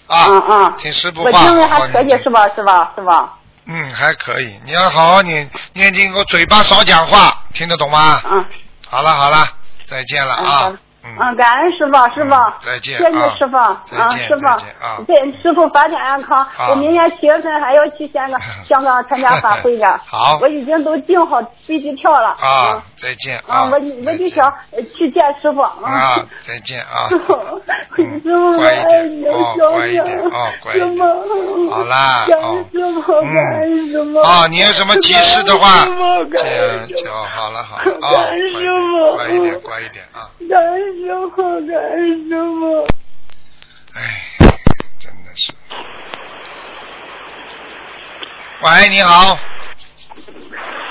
[0.07, 2.47] 啊啊，嗯，听师傅话，我经文好好还可以是吧？
[2.55, 2.93] 是吧？
[2.95, 3.37] 是吧？
[3.65, 4.59] 嗯，还可以。
[4.65, 8.21] 你要好好念念经，我嘴巴少讲话，听得懂吗？
[8.31, 8.45] 嗯
[8.89, 9.45] 好了好了，
[9.85, 10.79] 再见了啊的。
[11.03, 14.57] 嗯，感恩师傅，师傅嗯，再见谢谢啊师傅，啊，师傅啊，
[15.07, 16.69] 对师傅法体安康啊。
[16.69, 19.87] 我明年七月份还要去香港 香港参加法会呢。
[20.05, 22.29] 好我已经都订好飞机票了。
[22.39, 23.55] 啊，再见嗯。
[23.55, 25.61] 啊，我我就想呃去见师傅。
[25.61, 27.07] 啊，再见啊。
[27.09, 27.33] 师傅，
[27.97, 29.23] 嗯师傅，乖一爱你，
[29.57, 30.97] 小乖一点小哦，乖一师点。
[30.97, 34.19] 傅，好啦感哦恩师傅，感恩师傅。
[34.19, 38.67] 啊，你有什么急事的话，师傅这样就好了好了感啊，恩师
[39.15, 40.27] 乖一点傅乖一点啊。
[40.37, 42.81] 傅，感恩师傅，感恩师傅。
[43.95, 43.99] 哎，
[44.99, 45.53] 真的是。
[48.61, 49.37] 喂，你好，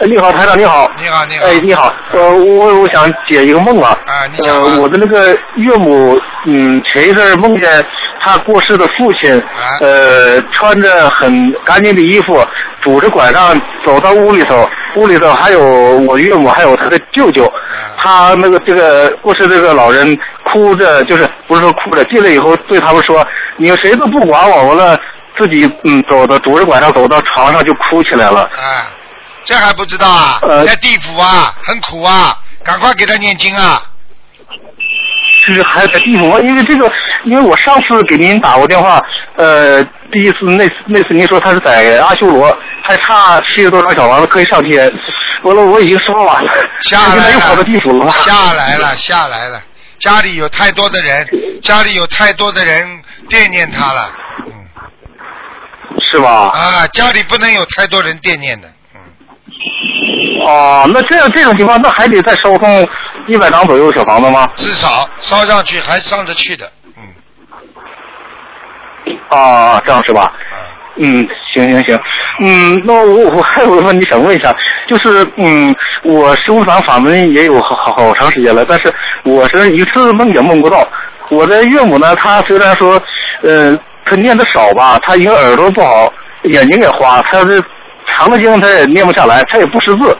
[0.00, 0.90] 哎，你好，台长，你好。
[1.00, 1.46] 你好，你好。
[1.46, 3.90] 哎，你好，呃，我我想解一个梦啊。
[4.06, 7.84] 啊你讲吧呃，我的那个岳母，嗯，前一阵儿梦见
[8.20, 12.34] 她过世的父亲，啊呃，穿着很干净的衣服，
[12.82, 17.50] 拄着拐杖走到屋里头，屋里头还有我岳母，还有他的舅舅。
[17.96, 23.26] 他那个这个过世这个老人哭着，就是不是说哭着，进来以后对他们说
[23.58, 24.98] ：“你们谁都不管我，完了
[25.36, 28.86] 自己嗯走到拄着拐杖走到床上就哭起来了。”啊，
[29.44, 30.38] 这还不知道啊？
[30.42, 33.82] 呃在地府啊，很苦啊，赶快给他念经啊！
[35.46, 36.38] 就是还在地府吗？
[36.40, 36.90] 因为这个，
[37.24, 39.00] 因为我上次给您打过电话，
[39.36, 39.82] 呃，
[40.12, 44.92] 第一次那次那次您说他是在阿修罗，还差七十多张小房子可以上天，
[45.42, 48.10] 完了我已经说完了，下来又跑到地府了？
[48.10, 49.62] 下来了，下来了。
[49.98, 51.26] 家里有太多的人，
[51.62, 52.86] 家里有太多的人
[53.28, 54.12] 惦念他了，
[54.46, 54.52] 嗯
[56.12, 56.30] 是吧？
[56.30, 58.72] 啊，家里不能有太多人惦念的，嗯，
[60.48, 62.88] 哦，那这样这种情况，那还得再烧送
[63.26, 64.48] 一百张左右小房子吗？
[64.54, 67.02] 至少烧上去还上得去的，嗯，
[69.28, 70.22] 啊，这样是吧？
[70.22, 70.32] 啊，
[70.96, 72.00] 嗯，行行行，
[72.40, 74.54] 嗯，那我我还有个问题想问一下，
[74.88, 78.90] 就是嗯，我师傅堂法门也有好好好长时间了，但是
[79.24, 80.86] 我是一次梦也梦不到。
[81.30, 83.00] 我的岳母呢，她虽然说，
[83.42, 86.10] 呃，她念的少吧，她一个耳朵不好，
[86.44, 87.62] 眼睛也花，她这
[88.10, 90.16] 长的经她也念不下来，她也不识字，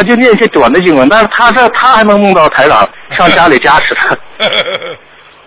[0.00, 4.16] 她就念一些短的经文，但是他这他还能梦到台长上家里加持他。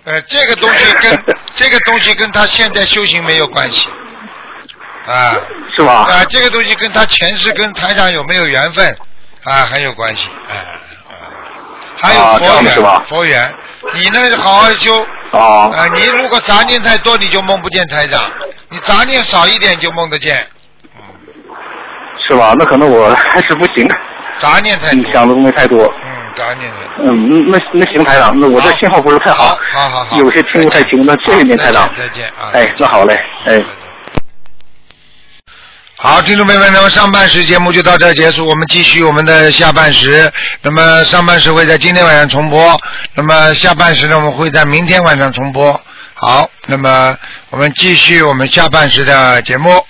[0.05, 1.23] 呃，这个东西跟
[1.55, 3.89] 这个东西跟他现在修行没有关系，
[5.07, 5.33] 啊。
[5.75, 6.05] 是吧？
[6.07, 8.95] 啊，这个东西跟他前世跟台长有没有缘分
[9.43, 10.77] 啊很有关系，哎、啊，
[11.99, 13.55] 还有佛缘，佛缘，
[13.95, 15.73] 你呢好好修，哦。
[15.75, 18.21] 啊，你如果杂念太多，你就梦不见台长；
[18.69, 20.45] 你杂念少一点就梦得见。
[22.27, 22.53] 是吧？
[22.57, 23.87] 那可能我 还是不行，
[24.39, 25.83] 杂念太多，你想的东西太多。
[26.05, 27.13] 嗯，杂念太多。
[27.13, 31.89] 嗯，那那行，台长，那我这信号不是太好，好好好，有些听不太清，那谢谢您，台长。
[31.97, 32.51] 再见再见啊！
[32.53, 33.63] 哎，那好嘞，哎。
[35.99, 40.29] 好，听众朋友们，那么上半时节目就到这儿结束，我们继续我们的下半时。
[40.61, 42.77] 那么上半时会在今天晚上重播，
[43.15, 45.79] 那么下半时呢，我们会在明天晚上重播。
[46.15, 47.15] 好，那么
[47.51, 49.85] 我们继续我们下半时的节目。